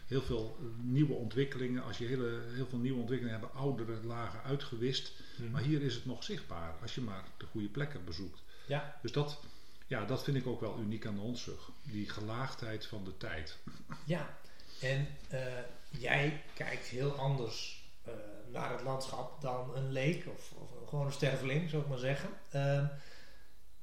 Heel 0.08 0.22
veel 0.22 0.58
eh, 0.60 0.66
nieuwe 0.82 1.14
ontwikkelingen. 1.14 1.84
Als 1.84 1.98
je 1.98 2.06
hele, 2.06 2.42
heel 2.54 2.68
veel 2.68 2.80
nieuwe 2.80 3.00
ontwikkelingen 3.00 3.40
hebben 3.40 3.60
oudere 3.60 4.04
lagen 4.04 4.44
uitgewist. 4.44 5.14
Mhm. 5.38 5.52
Maar 5.52 5.62
hier 5.62 5.82
is 5.82 5.96
het 5.96 6.06
nog 6.06 6.24
zichtbaar 6.24 6.76
als 6.82 6.96
je 6.96 7.02
maar 7.02 7.24
de 7.38 7.46
goede 7.46 7.68
plekken 7.70 8.06
bezoekt. 8.06 8.44
Ja, 8.68 9.00
Dus 9.02 9.12
dat, 9.12 9.40
ja, 9.88 10.06
dat 10.06 10.24
vind 10.24 10.38
ik 10.38 10.48
ook 10.48 10.62
wel 10.62 10.80
uniek 10.80 11.06
aan 11.06 11.16
de 11.16 11.22
Hondsrug. 11.22 11.70
Die 11.84 12.10
gelaagdheid 12.10 12.86
van 12.86 13.04
de 13.04 13.18
tijd. 13.18 13.58
ja. 14.06 14.38
En 14.82 15.08
eh, 15.30 15.42
jij 15.90 16.44
kijkt 16.54 16.86
heel 16.86 17.12
anders 17.12 17.84
eh, 18.04 18.14
naar 18.52 18.72
het 18.72 18.82
landschap 18.82 19.42
dan 19.42 19.76
een 19.76 19.92
leek 19.92 20.26
of, 20.28 20.52
of 20.52 20.90
gewoon 20.90 21.06
een 21.06 21.12
sterveling, 21.12 21.70
zou 21.70 21.82
ik 21.82 21.88
maar 21.88 21.98
zeggen. 21.98 22.30
Ehm, 22.50 22.86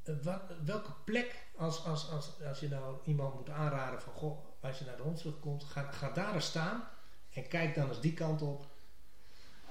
eh, 0.02 0.14
wat, 0.22 0.42
welke 0.64 0.92
plek, 1.04 1.46
als, 1.56 1.84
als, 1.84 2.10
als, 2.10 2.42
als 2.48 2.60
je 2.60 2.68
nou 2.68 2.98
iemand 3.04 3.34
moet 3.34 3.50
aanraden 3.50 4.02
van, 4.02 4.12
goh, 4.12 4.38
als 4.60 4.78
je 4.78 4.84
naar 4.84 4.96
de 4.96 5.02
Hondsrug 5.02 5.40
komt, 5.40 5.64
ga, 5.64 5.90
ga 5.90 6.10
daar 6.10 6.34
eens 6.34 6.46
staan 6.46 6.82
en 7.32 7.48
kijk 7.48 7.74
dan 7.74 7.88
eens 7.88 8.00
die 8.00 8.12
kant 8.14 8.42
op. 8.42 8.66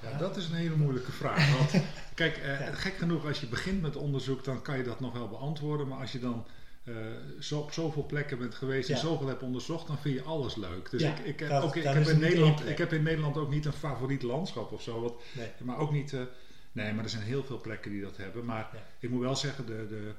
Ja, 0.02 0.10
Ja. 0.10 0.18
dat 0.18 0.38
is 0.38 0.50
een 0.50 0.56
hele 0.56 0.76
moeilijke 0.76 1.12
vraag. 1.12 1.58
Want 1.58 1.84
kijk, 2.16 2.38
eh, 2.38 2.60
Ja. 2.60 2.74
gek 2.74 2.94
genoeg, 2.98 3.26
als 3.26 3.40
je 3.40 3.48
begint 3.48 3.82
met 3.82 3.96
onderzoek, 3.96 4.44
dan 4.44 4.62
kan 4.62 4.78
je 4.78 4.84
dat 4.84 5.00
nog 5.00 5.14
wel 5.14 5.28
beantwoorden. 5.30 5.88
Maar 5.88 6.00
als 6.00 6.12
je 6.12 6.20
dan 6.20 6.46
eh, 6.84 6.96
zo, 7.40 7.60
op 7.60 7.72
zoveel 7.72 8.06
plekken 8.06 8.38
bent 8.38 8.56
geweest 8.56 8.90
en 8.90 8.98
zoveel 8.98 9.28
hebt 9.28 9.42
onderzocht, 9.44 9.88
dan 9.88 9.98
vind 9.98 10.16
je 10.16 10.24
alles 10.24 10.56
leuk. 10.56 10.90
Dus 10.90 11.02
ik, 11.02 11.20
ik, 11.20 11.50
dat- 11.50 11.64
ook, 11.64 11.76
ik, 11.76 11.84
heb 11.84 12.08
in 12.08 12.20
Nederland, 12.20 12.68
ik 12.70 12.78
heb 12.78 12.94
in 12.94 13.04
Nederland 13.04 13.38
ook 13.38 13.50
niet 13.50 13.66
een 13.66 13.74
favoriet 13.74 14.22
landschap 14.22 14.72
of 14.72 14.82
zo. 14.82 15.02
Wat, 15.02 15.22
Nee. 15.36 15.52
maar 15.64 15.78
ook 15.78 15.92
niet. 15.92 16.14
eh, 16.14 16.22
nee, 16.72 16.94
maar 16.94 17.04
er 17.04 17.10
zijn 17.10 17.24
heel 17.24 17.44
veel 17.44 17.62
plekken 17.62 17.92
die 17.92 18.02
dat 18.02 18.18
hebben. 18.18 18.46
Maar 18.46 18.70
ik 19.00 19.10
moet 19.10 19.22
wel 19.22 19.36
zeggen, 19.36 19.66
de, 19.66 19.86
de, 19.90 20.12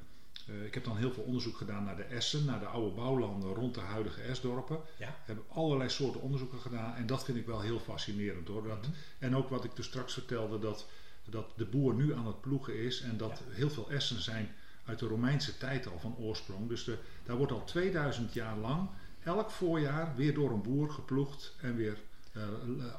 Eh, 0.50 0.64
ik 0.64 0.74
heb 0.74 0.84
dan 0.84 0.96
heel 0.96 1.12
veel 1.12 1.22
onderzoek 1.22 1.56
gedaan 1.56 1.84
naar 1.84 1.96
de 1.96 2.02
Essen, 2.02 2.44
naar 2.44 2.60
de 2.60 2.66
oude 2.66 2.94
bouwlanden 2.94 3.54
rond 3.54 3.74
de 3.74 3.80
huidige 3.80 4.20
Esdorpen. 4.22 4.80
Ja. 4.96 5.16
Heb 5.24 5.44
allerlei 5.48 5.88
soorten 5.90 6.20
onderzoeken 6.20 6.58
gedaan 6.60 6.94
en 6.94 7.06
dat 7.06 7.24
vind 7.24 7.38
ik 7.38 7.46
wel 7.46 7.60
heel 7.60 7.78
fascinerend 7.80 8.48
hoor. 8.48 8.62
Dat, 8.68 8.80
Mhm. 8.80 8.90
En 9.18 9.36
ook 9.36 9.48
wat 9.48 9.64
ik 9.64 9.76
dus 9.76 9.86
straks 9.86 10.12
vertelde, 10.12 10.58
dat, 10.58 10.86
dat 11.24 11.52
de 11.56 11.64
boer 11.64 11.94
nu 11.94 12.14
aan 12.14 12.26
het 12.26 12.40
ploegen 12.40 12.76
is 12.78 13.00
en 13.00 13.16
dat 13.16 13.42
Ja. 13.48 13.54
heel 13.54 13.70
veel 13.70 13.90
Essen 13.90 14.22
zijn 14.22 14.54
uit 14.84 14.98
de 14.98 15.06
Romeinse 15.06 15.58
tijd 15.58 15.86
al 15.86 15.98
van 15.98 16.16
oorsprong. 16.18 16.68
Dus 16.68 16.84
de, 16.84 16.98
daar 17.24 17.36
wordt 17.36 17.52
al 17.52 17.64
2000 17.64 18.32
jaar 18.32 18.56
lang 18.56 18.88
elk 19.24 19.50
voorjaar 19.50 20.16
weer 20.16 20.34
door 20.34 20.50
een 20.50 20.62
boer 20.62 20.90
geploegd 20.90 21.54
en 21.60 21.76
weer 21.76 21.98
eh, 22.32 22.42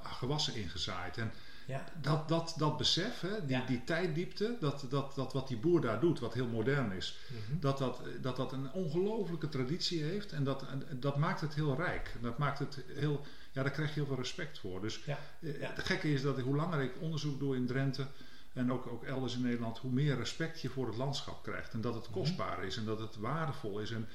gewassen 0.04 0.56
ingezaaid. 0.56 1.18
En 1.18 1.32
Ja. 1.66 1.84
dat, 2.02 2.28
dat, 2.30 2.54
dat 2.58 2.78
besef, 2.78 3.20
hè, 3.22 3.46
die, 3.46 3.56
Ja. 3.58 3.66
die 3.66 3.84
tijddiepte, 3.84 4.58
dat, 4.60 4.86
dat, 4.90 5.16
dat 5.16 5.34
wat 5.34 5.48
die 5.48 5.58
boer 5.58 5.82
daar 5.82 6.00
doet, 6.00 6.20
wat 6.20 6.34
heel 6.34 6.48
modern 6.48 6.92
is, 6.92 7.18
Mhm. 7.30 7.60
dat 7.60 7.78
dat, 7.78 8.02
dat, 8.22 8.36
dat 8.36 8.52
een 8.52 8.72
ongelofelijke 8.72 9.50
traditie 9.50 10.04
heeft 10.04 10.32
en 10.32 10.44
dat, 10.44 10.66
en 10.68 11.00
dat 11.00 11.18
maakt 11.18 11.42
het 11.42 11.54
heel 11.56 11.76
rijk. 11.76 12.16
Dat 12.22 12.38
maakt 12.38 12.60
het 12.60 12.84
heel, 12.88 13.26
ja, 13.52 13.62
daar 13.64 13.72
krijg 13.72 13.88
je 13.90 13.96
heel 13.96 14.06
veel 14.06 14.16
respect 14.16 14.60
voor. 14.60 14.82
Dus 14.82 15.04
Ja, 15.06 15.18
eh, 15.40 15.60
ja. 15.62 15.72
het 15.74 15.86
gekke 15.86 16.14
is 16.14 16.22
dat 16.22 16.40
hoe 16.40 16.56
langer 16.56 16.82
ik 16.82 16.94
onderzoek 17.02 17.40
doe 17.40 17.56
in 17.56 17.66
Drenthe 17.66 18.06
en 18.54 18.72
ook, 18.72 18.88
ook 18.88 19.04
elders 19.04 19.36
in 19.36 19.42
Nederland, 19.42 19.78
hoe 19.78 19.92
meer 19.92 20.16
respect 20.18 20.62
je 20.62 20.70
voor 20.70 20.88
het 20.88 20.98
landschap 20.98 21.44
krijgt. 21.44 21.74
En 21.74 21.82
dat 21.82 21.94
het 21.94 22.04
Mhm. 22.10 22.14
kostbaar 22.14 22.64
is 22.64 22.78
en 22.78 22.86
dat 22.86 23.00
het 23.00 23.16
waardevol 23.18 23.80
is. 23.80 23.92
En 23.92 24.08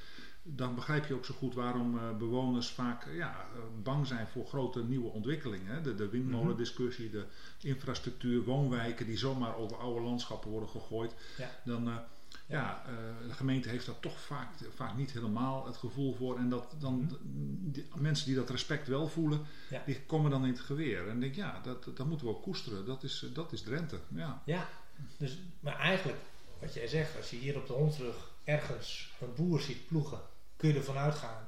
dan 0.55 0.75
begrijp 0.75 1.05
je 1.05 1.13
ook 1.13 1.25
zo 1.25 1.33
goed 1.33 1.53
waarom 1.53 1.97
eh, 1.97 2.17
bewoners 2.17 2.69
vaak 2.69 3.05
eh, 3.05 3.15
ja, 3.15 3.31
eh, 3.55 3.59
bang 3.83 4.07
zijn 4.07 4.27
voor 4.27 4.45
grote 4.47 4.83
nieuwe 4.83 5.09
ontwikkelingen. 5.09 5.83
De, 5.83 5.95
de 5.95 6.09
windmolendiscussie, 6.09 7.09
de 7.09 7.25
infrastructuur, 7.61 8.43
woonwijken 8.43 9.05
die 9.05 9.17
zomaar 9.17 9.55
over 9.55 9.77
oude 9.77 10.01
landschappen 10.01 10.49
worden 10.49 10.69
gegooid. 10.69 11.13
Ja. 11.37 11.49
Dan, 11.65 11.99
ja, 12.47 12.83
de 13.27 13.33
gemeente 13.33 13.69
heeft 13.69 13.85
daar 13.85 13.99
toch 13.99 14.19
vaak, 14.19 14.49
vaak 14.75 14.97
niet 14.97 15.11
helemaal 15.11 15.65
het 15.65 15.77
gevoel 15.77 16.13
voor. 16.13 16.37
En 16.37 16.49
dat 16.49 16.75
dan 16.79 17.17
die, 17.63 17.87
mensen 17.95 18.25
die 18.25 18.35
dat 18.35 18.49
respect 18.49 18.87
wel 18.87 19.07
voelen, 19.07 19.39
Mhm. 19.39 19.73
Ja. 19.73 19.83
die 19.85 20.01
komen 20.01 20.31
dan 20.31 20.43
in 20.45 20.51
het 20.51 20.59
geweer. 20.59 21.07
En 21.07 21.19
denk 21.19 21.35
ja, 21.35 21.61
dat, 21.63 21.83
dat 21.95 22.05
moeten 22.07 22.27
we 22.27 22.33
ook 22.33 22.41
koesteren. 22.41 22.85
Dat 22.85 23.03
is, 23.03 23.25
dat 23.33 23.51
is 23.51 23.61
Drenthe. 23.61 23.99
Ja. 24.07 24.41
Ja, 24.45 24.69
dus, 25.17 25.37
maar 25.59 25.79
eigenlijk, 25.79 26.19
wat 26.59 26.73
jij 26.73 26.87
zegt, 26.87 27.17
als 27.17 27.29
je 27.29 27.35
hier 27.37 27.55
op 27.57 27.67
de 27.67 27.73
Hondsrug 27.73 28.31
ergens 28.43 29.11
een 29.21 29.33
boer 29.35 29.61
ziet 29.61 29.87
ploegen, 29.87 30.19
kun 30.57 30.69
je 30.69 30.75
ervan 30.75 30.97
uitgaan 30.97 31.45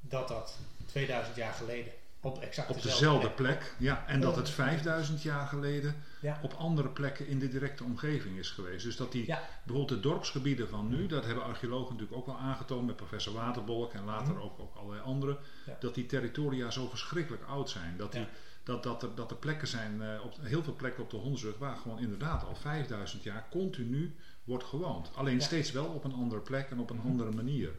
dat 0.00 0.28
dat 0.28 0.58
2000 0.86 1.36
jaar 1.36 1.52
geleden 1.52 1.92
op 2.20 2.38
exact 2.42 2.70
Op 2.70 2.82
dezelfde 2.82 3.30
plek. 3.30 3.74
Ja, 3.78 4.04
en 4.06 4.20
dat 4.20 4.36
het 4.36 4.50
5000 4.50 5.22
jaar 5.22 5.46
geleden 5.46 5.94
Ja. 6.20 6.38
op 6.42 6.52
andere 6.52 6.88
plekken 6.88 7.26
in 7.26 7.38
de 7.38 7.48
directe 7.48 7.84
omgeving 7.84 8.38
is 8.38 8.50
geweest. 8.50 8.84
Dus 8.84 8.96
dat 8.96 9.12
die 9.12 9.26
Ja. 9.26 9.40
bijvoorbeeld 9.64 10.02
de 10.02 10.08
dorpsgebieden 10.08 10.68
van 10.68 10.88
nu, 10.88 11.06
dat 11.06 11.24
hebben 11.24 11.44
archeologen 11.44 11.92
natuurlijk 11.92 12.18
ook 12.20 12.26
wel 12.26 12.38
aangetoond 12.38 12.86
met 12.86 12.96
professor 12.96 13.32
Waterbolk 13.34 13.92
en 13.92 14.04
later 14.04 14.32
Mhm. 14.34 14.42
ook, 14.42 14.58
ook 14.60 14.74
allerlei 14.76 15.02
anderen, 15.02 15.36
Ja. 15.66 15.76
dat 15.80 15.94
die 15.94 16.06
territoria 16.06 16.70
zo 16.70 16.88
verschrikkelijk 16.88 17.42
oud 17.44 17.70
zijn. 17.70 17.96
Dat, 17.96 18.12
die, 18.12 18.26
dat, 18.62 18.82
dat, 18.82 19.02
er, 19.02 19.14
dat 19.14 19.30
er 19.30 19.36
plekken 19.36 19.68
zijn, 19.68 20.02
eh, 20.02 20.24
op, 20.24 20.34
heel 20.40 20.62
veel 20.62 20.74
plekken 20.76 21.02
op 21.02 21.10
de 21.10 21.16
Hondsrug, 21.16 21.58
waar 21.58 21.76
gewoon 21.76 21.98
inderdaad 21.98 22.44
al 22.44 22.54
5000 22.54 23.22
jaar 23.22 23.46
continu 23.50 24.16
wordt 24.44 24.64
gewoond. 24.64 25.10
Alleen 25.14 25.40
steeds 25.40 25.70
wel 25.72 25.84
op 25.86 26.04
een 26.04 26.14
andere 26.14 26.40
plek 26.40 26.70
en 26.70 26.78
op 26.78 26.90
een 26.90 26.96
Mhm. 26.96 27.06
andere 27.06 27.30
manier. 27.30 27.70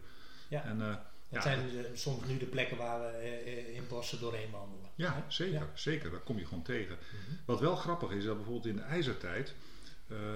Ja. 0.54 0.64
En, 0.64 0.82
eh, 0.82 0.96
Dat 1.30 1.44
zijn 1.44 1.60
eh, 1.60 1.84
soms 1.94 2.26
nu 2.28 2.38
de 2.38 2.46
plekken 2.46 2.78
waar 2.78 3.00
we 3.00 3.08
eh, 3.08 3.76
in 3.76 3.84
bossen 3.88 4.20
doorheen 4.20 4.52
wandelen. 4.52 4.90
Ja, 4.96 5.26
zeker, 5.28 5.68
zeker. 5.74 6.12
Dat 6.12 6.24
kom 6.24 6.38
je 6.38 6.46
gewoon 6.46 6.64
tegen. 6.64 6.98
Mhm. 6.98 7.36
Wat 7.46 7.60
wel 7.60 7.76
grappig 7.76 8.12
is, 8.12 8.26
dat 8.26 8.36
bijvoorbeeld 8.36 8.66
in 8.66 8.76
de 8.76 8.82
ijzertijd 8.82 9.54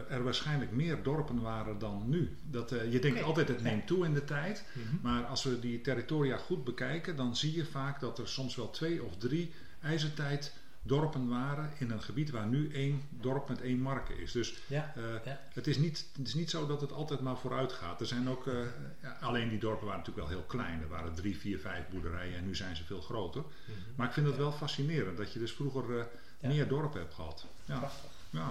er 0.10 0.24
waarschijnlijk 0.24 0.72
meer 0.72 1.04
dorpen 1.04 1.42
waren 1.42 1.80
dan 1.80 2.04
nu. 2.10 2.38
Dat, 2.44 2.70
je 2.70 3.00
denkt 3.00 3.18
Oké. 3.18 3.28
altijd 3.28 3.48
het 3.48 3.62
neemt 3.62 3.88
toe 3.88 4.06
in 4.06 4.14
de 4.14 4.24
tijd. 4.24 4.64
Mhm. 4.74 4.96
Maar 5.02 5.26
als 5.26 5.44
we 5.44 5.60
die 5.60 5.82
territoria 5.82 6.38
goed 6.38 6.64
bekijken, 6.64 7.16
dan 7.16 7.36
zie 7.36 7.56
je 7.56 7.66
vaak 7.66 8.00
dat 8.00 8.20
er 8.20 8.28
soms 8.28 8.56
wel 8.56 8.70
twee 8.70 9.04
of 9.04 9.18
drie 9.18 9.54
ijzertijd 9.82 10.54
dorpen 10.82 11.28
waren 11.28 11.72
in 11.78 11.92
een 11.92 12.02
gebied 12.02 12.30
waar 12.32 12.46
nu 12.48 12.72
één 12.74 13.02
dorp 13.10 13.50
met 13.50 13.62
één 13.62 13.80
marke 13.80 14.22
is. 14.22 14.32
Dus 14.32 14.54
Ja, 14.68 14.94
eh, 14.96 15.04
Ja. 15.26 15.40
het, 15.54 15.68
is 15.68 15.78
niet, 15.78 16.06
het 16.18 16.28
is 16.28 16.34
niet 16.34 16.50
zo 16.50 16.68
dat 16.68 16.82
het 16.82 16.92
altijd 16.92 17.20
maar 17.20 17.38
vooruit 17.38 17.74
gaat. 17.74 18.00
Er 18.02 18.06
zijn 18.08 18.30
ook, 18.30 18.48
eh, 18.48 18.54
ja, 19.02 19.18
alleen 19.22 19.50
die 19.50 19.60
dorpen 19.60 19.86
waren 19.86 20.00
natuurlijk 20.00 20.28
wel 20.28 20.38
heel 20.38 20.48
klein. 20.48 20.82
Er 20.82 20.88
waren 20.88 21.14
drie, 21.14 21.38
vier, 21.38 21.60
vijf 21.60 21.84
boerderijen 21.92 22.38
en 22.38 22.46
nu 22.46 22.56
zijn 22.56 22.76
ze 22.76 22.84
veel 22.84 23.02
groter. 23.02 23.42
Mhm. 23.42 23.78
Maar 23.96 24.08
ik 24.08 24.14
vind 24.14 24.28
het 24.28 24.38
wel 24.38 24.52
fascinerend 24.52 25.18
dat 25.18 25.34
je 25.34 25.40
dus 25.40 25.52
vroeger 25.52 26.00
eh, 26.00 26.06
Ja. 26.40 26.48
meer 26.48 26.68
dorpen 26.68 27.00
hebt 27.00 27.14
gehad. 27.14 27.46
Ja. 27.66 27.78
prachtig. 27.78 28.10
Ja. 28.30 28.50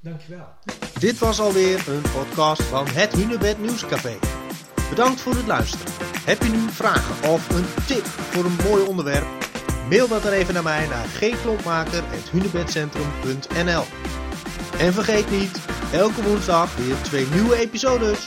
Dankjewel. 0.00 0.48
Dit 0.98 1.18
was 1.18 1.40
alweer 1.40 1.88
een 1.88 2.02
podcast 2.02 2.62
van 2.62 2.86
het 2.86 3.12
Hunebed 3.12 3.58
Nieuwscafé. 3.58 4.18
Bedankt 4.88 5.20
voor 5.20 5.34
het 5.34 5.46
luisteren. 5.46 5.86
Heb 6.24 6.42
je 6.42 6.48
nu 6.48 6.70
vragen 6.70 7.30
of 7.30 7.48
een 7.50 7.84
tip 7.86 8.04
voor 8.04 8.44
een 8.44 8.56
mooi 8.70 8.82
onderwerp? 8.86 9.45
Mail 9.88 10.08
dat 10.08 10.24
er 10.24 10.32
even 10.32 10.54
naar 10.54 10.62
mij 10.62 10.86
naar 10.86 11.06
gklompmaker.hunebedcentrum.nl 11.06 13.84
En 14.78 14.92
vergeet 14.92 15.30
niet, 15.30 15.60
elke 15.92 16.22
woensdag 16.22 16.76
weer 16.76 16.94
twee 17.02 17.26
nieuwe 17.26 17.56
episodes. 17.56 18.26